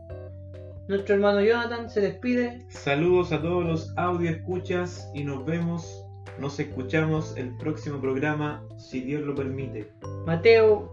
Nuestro 0.88 1.16
hermano 1.16 1.42
Jonathan 1.42 1.90
se 1.90 2.02
despide. 2.02 2.64
Saludos 2.70 3.32
a 3.32 3.42
todos 3.42 3.66
los 3.66 3.98
audio 3.98 4.30
escuchas 4.30 5.10
y 5.16 5.24
nos 5.24 5.44
vemos, 5.44 6.06
nos 6.38 6.60
escuchamos 6.60 7.36
el 7.36 7.58
próximo 7.58 8.00
programa, 8.00 8.64
si 8.78 9.02
Dios 9.02 9.24
lo 9.24 9.34
permite. 9.34 9.92
Mateo 10.28 10.92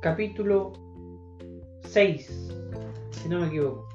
capítulo 0.00 0.72
6, 1.82 2.54
si 3.10 3.28
no 3.28 3.40
me 3.40 3.48
equivoco. 3.48 3.86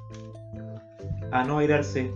A 1.32 1.42
no 1.42 1.58
airarse. 1.58 2.12